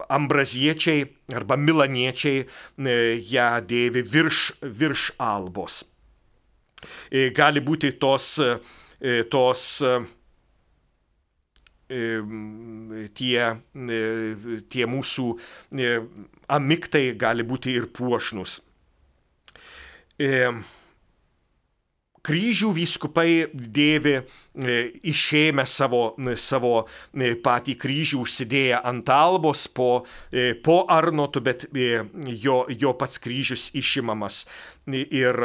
ambraziečiai 0.09 1.05
arba 1.37 1.59
milaniečiai 1.59 2.41
e, 2.41 2.47
ją 3.29 3.51
dėvi 3.67 4.03
virš, 4.15 4.43
virš 4.63 5.11
albos. 5.19 5.83
Gali 7.35 7.59
būti 7.59 7.91
tos 7.99 8.37
E, 8.39 8.55
tos 8.99 9.81
e, 9.81 9.93
e, 11.89 12.01
tie, 13.15 13.45
tie 14.69 14.89
mūsų 14.89 15.29
amiktai 16.49 17.05
gali 17.15 17.45
būti 17.47 17.77
ir 17.79 17.87
puošnus. 17.95 18.59
Kryžių 22.29 22.73
vyskupai 22.75 23.47
dėvi 23.55 24.17
išėmę 25.07 25.63
savo, 25.63 26.01
savo 26.35 26.73
patį 27.15 27.77
kryžių 27.79 28.19
užsidėję 28.25 28.81
ant 28.83 29.09
albos 29.15 29.63
po, 29.71 30.03
po 30.67 30.77
arnotų, 30.91 31.41
bet 31.47 31.65
jo, 31.71 32.65
jo 32.67 32.93
pats 32.99 33.23
kryžius 33.23 33.69
išimamas. 33.79 34.43
Ir 34.91 35.39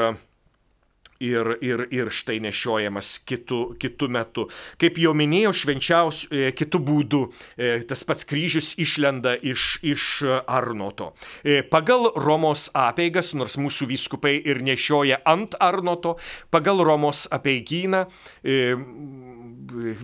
ir, 1.24 1.54
ir, 1.64 1.84
ir 1.94 2.10
štai 2.14 2.38
nešiojamas 2.44 3.18
kitų, 3.28 3.60
kitų 3.80 4.08
metų. 4.16 4.46
Kaip 4.80 5.00
jau 5.02 5.14
minėjau, 5.16 5.54
švenčiausių 5.62 6.30
e, 6.30 6.52
kitų 6.56 6.80
būdų 6.88 7.22
e, 7.24 7.72
tas 7.88 8.04
pats 8.08 8.26
kryžius 8.28 8.74
išlenda 8.80 9.34
iš, 9.40 9.78
iš 9.84 10.08
Arnoto. 10.44 11.12
E, 11.42 11.62
pagal 11.66 12.10
Romos 12.16 12.68
apeigas, 12.76 13.32
nors 13.38 13.58
mūsų 13.60 13.88
vyskupai 13.90 14.36
ir 14.42 14.62
nešioja 14.64 15.22
ant 15.28 15.56
Arnoto, 15.62 16.16
pagal 16.54 16.84
Romos 16.84 17.26
apeigyną 17.32 18.04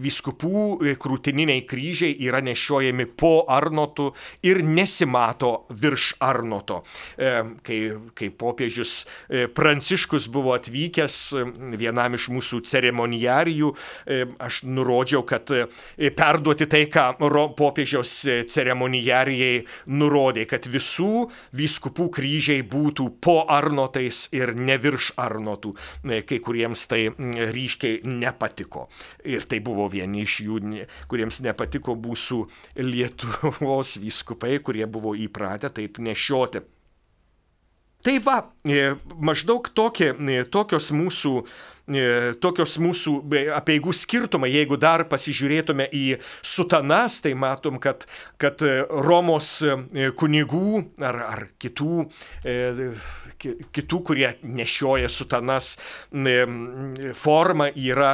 vyskupų 0.00 0.96
krūtininiai 1.00 1.64
kryžiai 1.68 2.16
yra 2.26 2.40
nešiojami 2.44 3.06
po 3.18 3.44
Arnotu 3.50 4.10
ir 4.46 4.62
nesimato 4.64 5.66
virš 5.70 6.14
Arnoto. 6.24 6.82
Kai, 7.16 7.78
kai 8.16 8.30
popiežius 8.30 9.04
Pranciškus 9.54 10.28
buvo 10.28 10.54
atvykęs, 10.54 11.16
e, 11.32 11.44
vienam 11.80 12.14
iš 12.16 12.28
mūsų 12.32 12.60
ceremonijarijų, 12.66 13.70
e, 14.06 14.24
aš 14.38 14.62
nurodžiau, 14.64 15.22
kad 15.26 15.50
e, 15.54 15.66
perduoti 16.16 16.66
tai, 16.70 16.84
ką 16.90 17.14
popiežiaus 17.56 18.12
ceremonijarijai 18.50 19.64
nurodė, 19.86 20.46
kad 20.50 20.66
visų 20.70 21.28
vyskupų 21.56 22.08
kryžiai 22.16 22.64
būtų 22.66 23.08
po 23.20 23.44
arnotais 23.48 24.28
ir 24.32 24.54
ne 24.54 24.76
virš 24.78 25.12
arnotų. 25.20 25.74
Kai 26.26 26.38
kuriems 26.42 26.86
tai 26.90 27.08
ryškiai 27.54 28.00
nepatiko. 28.04 28.88
Ir 29.24 29.44
tai 29.50 29.60
buvo 29.64 29.88
vieni 29.90 30.24
iš 30.24 30.40
jų, 30.46 30.58
kuriems 31.10 31.42
nepatiko 31.44 31.96
mūsų 31.98 32.42
Lietuvos 32.80 33.96
vyskupai, 34.02 34.58
kurie 34.64 34.86
buvo 34.86 35.16
įpratę 35.18 35.72
taip 35.74 35.98
nešioti. 36.02 36.62
Tai 38.00 38.14
va, 38.24 38.38
e, 38.64 38.94
maždaug 39.20 39.66
tokie, 39.76 40.14
e, 40.16 40.44
tokios 40.48 40.88
mūsų 40.96 41.32
tokios 42.42 42.76
mūsų 42.82 43.14
apieigų 43.56 43.94
skirtumai. 43.96 44.50
Jeigu 44.52 44.78
dar 44.80 45.04
pasižiūrėtume 45.10 45.88
į 45.92 46.04
sutanas, 46.46 47.20
tai 47.24 47.34
matom, 47.38 47.80
kad, 47.82 48.06
kad 48.40 48.62
e, 48.62 48.80
Romos 48.88 49.52
e, 49.64 50.10
kunigų 50.16 50.84
ar, 51.02 51.20
ar 51.26 51.44
kitų, 51.60 52.06
kitų, 53.40 54.00
kurie 54.04 54.28
nešioja 54.42 55.08
sutanas, 55.12 55.72
forma 57.16 57.70
yra 57.72 58.10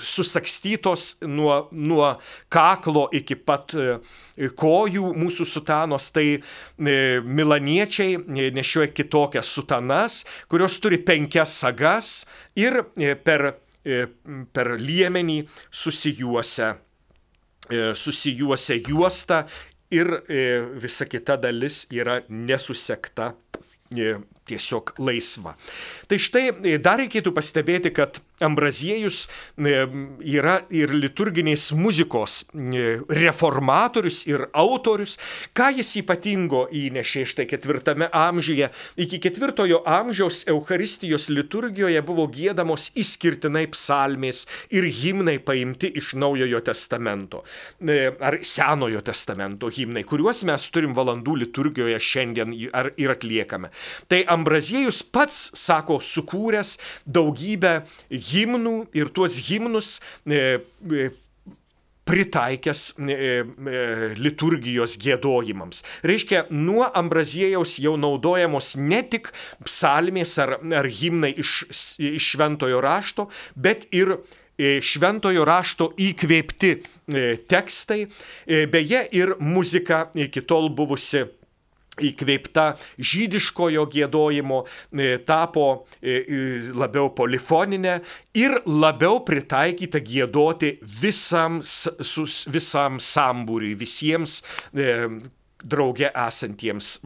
susakstytos 0.00 1.06
nuo, 1.24 1.68
nuo 1.72 2.10
kaklo 2.52 3.06
iki 3.16 3.38
pat 3.38 3.72
kojų 4.36 5.12
mūsų 5.18 5.46
sutanos, 5.48 6.10
tai 6.14 6.42
milaniečiai 6.78 8.18
nešioja 8.54 8.92
kitokias 8.92 9.50
sutanas, 9.52 10.22
kurios 10.52 10.78
turi 10.82 11.00
penkias 11.00 11.54
sagas 11.62 12.22
ir 12.56 12.82
E, 12.96 13.14
per, 13.16 13.46
e, 13.84 14.06
per 14.52 14.74
liemenį 14.78 15.42
susijuosia, 15.70 16.74
e, 17.68 17.92
susijuosia 17.98 18.78
juosta 18.86 19.46
ir 19.92 20.08
visa 20.80 21.04
kita 21.04 21.36
dalis 21.36 21.82
yra 21.92 22.22
nesusekta 22.28 23.34
tiesiog 24.48 24.94
laisva. 25.04 25.52
Tai 26.08 26.16
štai 26.16 26.78
dar 26.80 26.96
reikėtų 27.02 27.34
pastebėti, 27.36 27.92
kad 27.92 28.22
Ambraziejus 28.42 29.26
yra 29.58 30.58
ir 30.70 30.94
liturginės 30.96 31.70
muzikos 31.78 32.42
reformatorius 32.52 34.24
ir 34.30 34.46
autorius. 34.52 35.18
Ką 35.56 35.70
jis 35.78 35.94
ypatingo 36.02 36.66
įnešė 36.72 37.24
štai 37.32 37.48
ketvirtame 37.50 38.10
amžiuje? 38.12 38.70
Iki 39.06 39.22
ketvirtojo 39.26 39.82
amžiaus 39.88 40.42
Euharistijos 40.50 41.30
liturgijoje 41.32 42.02
buvo 42.06 42.26
gėdamos 42.32 42.90
išskirtinai 42.98 43.66
psalmės 43.72 44.44
ir 44.74 44.88
himnai 44.90 45.38
paimti 45.42 45.92
iš 45.98 46.14
Naujojo 46.18 46.60
testamento 46.64 47.42
ar 48.20 48.38
Senojo 48.42 49.00
testamento 49.04 49.70
himnai, 49.72 50.04
kuriuos 50.06 50.42
mes 50.48 50.64
turim 50.72 50.94
valandų 50.96 51.36
liturgijoje 51.42 51.98
šiandien 52.02 52.54
ir 52.54 53.12
atliekame. 53.12 53.70
Tai 54.10 54.22
Ambraziejus 54.32 55.02
pats, 55.02 55.50
sako, 55.58 55.98
sukūręs 56.02 56.76
daugybę 57.06 57.74
himnų 58.10 58.31
ir 58.94 59.10
tuos 59.14 59.38
himnus 59.48 60.00
e, 60.26 60.58
e, 60.90 61.10
pritaikęs 62.08 62.82
e, 62.98 63.14
e, 63.14 63.82
liturgijos 64.18 64.96
gėdojimams. 65.00 65.82
Reiškia, 66.06 66.46
nuo 66.50 66.88
Ambraziejaus 66.98 67.76
jau 67.82 67.94
naudojamos 68.00 68.74
ne 68.80 69.02
tik 69.06 69.30
psalmės 69.64 70.34
ar, 70.42 70.56
ar 70.58 70.88
himnai 70.90 71.32
iš, 71.38 71.62
iš 71.70 72.32
šventojo 72.34 72.82
rašto, 72.82 73.28
bet 73.54 73.86
ir 73.94 74.16
e, 74.16 74.80
šventojo 74.82 75.46
rašto 75.48 75.92
įkvėpti 76.00 76.74
tekstai, 77.50 78.06
beje 78.72 79.00
ir 79.12 79.34
muzika 79.42 80.06
iki 80.16 80.40
tol 80.48 80.70
buvusi 80.72 81.26
įkveipta 82.00 82.72
žydiškojo 82.96 83.84
gėdojimo, 83.92 84.62
e, 84.96 85.18
tapo 85.28 85.66
e, 86.00 86.22
labiau 86.72 87.10
polifoninė 87.12 87.98
ir 88.38 88.56
labiau 88.64 89.20
pritaikyta 89.26 90.00
gėdoti 90.00 90.78
visam, 91.02 91.60
visam 92.48 92.98
sambūriui, 93.02 93.76
visiems 93.76 94.40
e, 94.72 94.88
drauge 95.62 96.08
esantiems 96.10 96.96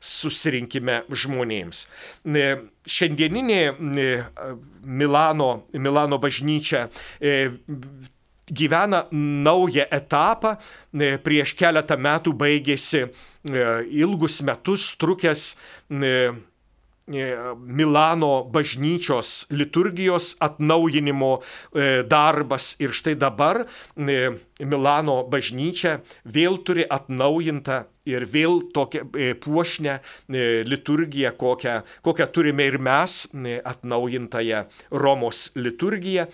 susirinkime 0.00 1.02
žmonėms. 1.12 1.82
Šiandieninė 2.24 3.58
Milano, 4.80 5.50
Milano 5.76 6.20
bažnyčia 6.22 6.86
gyvena 8.50 9.04
naują 9.12 9.84
etapą. 9.90 10.56
E, 10.94 11.16
prieš 11.22 11.54
keletą 11.54 11.96
metų 11.96 12.34
baigėsi 12.34 13.06
e, 13.06 13.10
ilgus 14.02 14.40
metus 14.42 14.94
trukęs 14.98 15.54
e, 15.90 16.30
Milano 17.10 18.44
bažnyčios 18.54 19.48
liturgijos 19.50 20.36
atnaujinimo 20.38 21.40
darbas 22.06 22.76
ir 22.78 22.94
štai 22.94 23.16
dabar 23.18 23.64
Milano 23.96 25.16
bažnyčia 25.26 25.96
vėl 26.22 26.60
turi 26.62 26.86
atnaujintą 26.86 27.80
ir 28.06 28.28
vėl 28.30 28.62
tokią 28.70 29.08
puošnę 29.42 29.98
liturgiją, 30.70 31.34
kokią, 31.34 31.80
kokią 32.06 32.30
turime 32.30 32.70
ir 32.70 32.78
mes, 32.78 33.24
atnaujintąją 33.74 34.68
Romos 34.94 35.48
liturgiją 35.58 36.30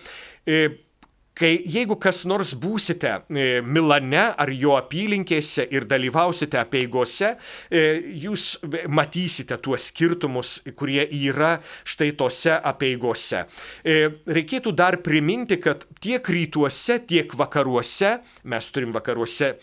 kai 1.37 1.53
jeigu 1.69 1.97
kas 2.01 2.23
nors 2.29 2.53
būsite 2.57 3.13
e, 3.29 3.45
Milane 3.65 4.23
ar 4.37 4.51
jo 4.53 4.75
apylinkėse 4.77 5.67
ir 5.73 5.87
dalyvausite 5.89 6.59
apieigose, 6.61 7.33
e, 7.69 7.83
jūs 8.25 8.47
matysite 8.89 9.57
tuos 9.63 9.89
skirtumus, 9.91 10.57
kurie 10.77 11.03
yra 11.05 11.57
štai 11.87 12.11
tose 12.19 12.55
apieigose. 12.57 13.45
E, 13.83 13.97
reikėtų 14.27 14.73
dar 14.77 14.99
priminti, 15.05 15.59
kad 15.61 15.85
tiek 16.03 16.31
rytuose, 16.33 16.99
tiek 17.07 17.33
vakaruose, 17.37 18.17
mes 18.47 18.71
turim 18.73 18.93
vakaruose 18.95 19.53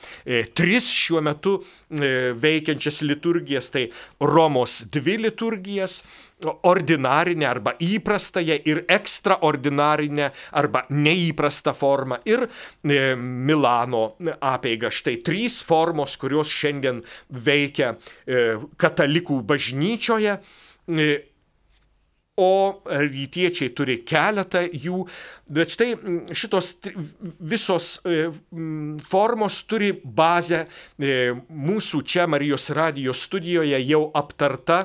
tris 0.54 0.90
šiuo 0.92 1.22
metu 1.24 1.56
veikiančias 1.90 3.02
liturgijas, 3.06 3.70
tai 3.74 3.88
Romos 4.22 4.82
dvi 4.92 5.18
liturgijas, 5.26 6.02
ordinarinę 6.62 7.48
arba 7.48 7.74
įprastąją 7.80 8.58
ir 8.64 8.84
ekstraordinarinę 8.88 10.30
arba 10.52 10.84
neįprastą 10.90 11.74
formą 11.76 12.20
ir 12.24 12.46
e, 12.46 13.16
Milano 13.16 14.16
apeiga. 14.40 14.90
Štai 14.90 15.18
trys 15.24 15.60
formos, 15.66 16.16
kurios 16.20 16.52
šiandien 16.52 17.02
veikia 17.30 17.94
e, 17.94 18.58
katalikų 18.80 19.40
bažnyčioje. 19.46 20.38
E, 20.88 21.12
o 22.36 22.82
rytiečiai 22.84 23.70
turi 23.78 24.00
keletą 24.02 24.64
jų, 24.66 25.04
bet 25.54 25.70
štai 25.70 25.92
šitos 26.34 26.72
visos 27.38 27.90
formos 29.06 29.60
turi 29.70 29.92
bazę 30.02 30.64
mūsų 30.98 32.02
čia 32.02 32.26
Marijos 32.26 32.72
radijos 32.74 33.22
studijoje 33.28 33.78
jau 33.86 34.08
aptarta 34.18 34.82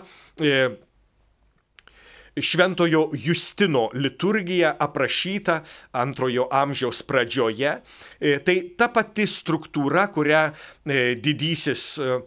Šventojo 2.41 3.09
Justino 3.13 3.89
liturgija 3.93 4.75
aprašyta 4.79 5.61
antrojo 5.91 6.47
amžiaus 6.51 7.03
pradžioje. 7.03 7.77
E, 8.19 8.35
tai 8.45 8.57
ta 8.77 8.89
pati 8.93 9.27
struktūra, 9.27 10.07
kurią 10.13 10.43
e, 10.49 11.15
didysis 11.19 11.85
e, 11.99 12.19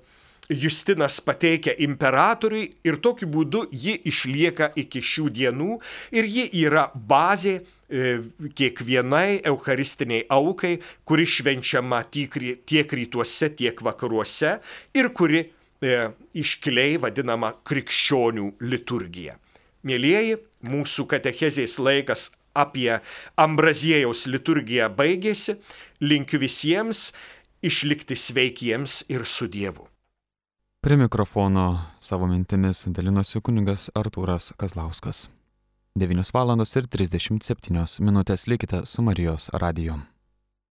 Justinas 0.53 1.21
pateikia 1.25 1.73
imperatoriui 1.81 2.67
ir 2.85 2.99
tokiu 3.01 3.29
būdu 3.31 3.63
ji 3.73 3.95
išlieka 4.11 4.73
iki 4.77 5.01
šių 5.01 5.29
dienų 5.33 5.79
ir 6.19 6.29
ji 6.29 6.49
yra 6.65 6.91
bazė 6.93 7.61
kiekvienai 7.93 9.43
eucharistiniai 9.49 10.25
aukai, 10.33 10.79
kuri 11.05 11.27
švenčiama 11.29 12.01
tiek 12.09 12.95
rytuose, 12.97 13.51
tiek 13.53 13.81
vakaruose 13.85 14.55
ir 14.97 15.11
kuri 15.13 15.45
iškiliai 16.43 16.97
vadinama 17.01 17.53
krikščionių 17.69 18.49
liturgija. 18.65 19.37
Mėlyjeji, 19.83 20.39
mūsų 20.69 21.07
katechezės 21.11 21.79
laikas 21.83 22.31
apie 22.55 23.01
Ambraziejaus 23.41 24.27
liturgiją 24.31 24.91
baigėsi. 24.95 25.57
Linkiu 26.03 26.41
visiems 26.43 27.11
išlikti 27.63 28.17
sveikiems 28.19 29.03
ir 29.11 29.27
su 29.27 29.49
Dievu. 29.51 29.89
Prie 30.83 30.97
mikrofono 30.99 31.67
savo 32.03 32.27
mintimis 32.27 32.89
dalinosi 32.91 33.41
kuningas 33.41 33.91
Artūras 33.95 34.51
Kazlauskas. 34.59 35.29
9 35.95 36.33
val. 36.35 36.57
ir 36.59 36.87
37 36.89 38.01
minutės 38.01 38.49
likite 38.49 38.87
su 38.87 39.03
Marijos 39.03 39.51
radiju. 39.53 40.01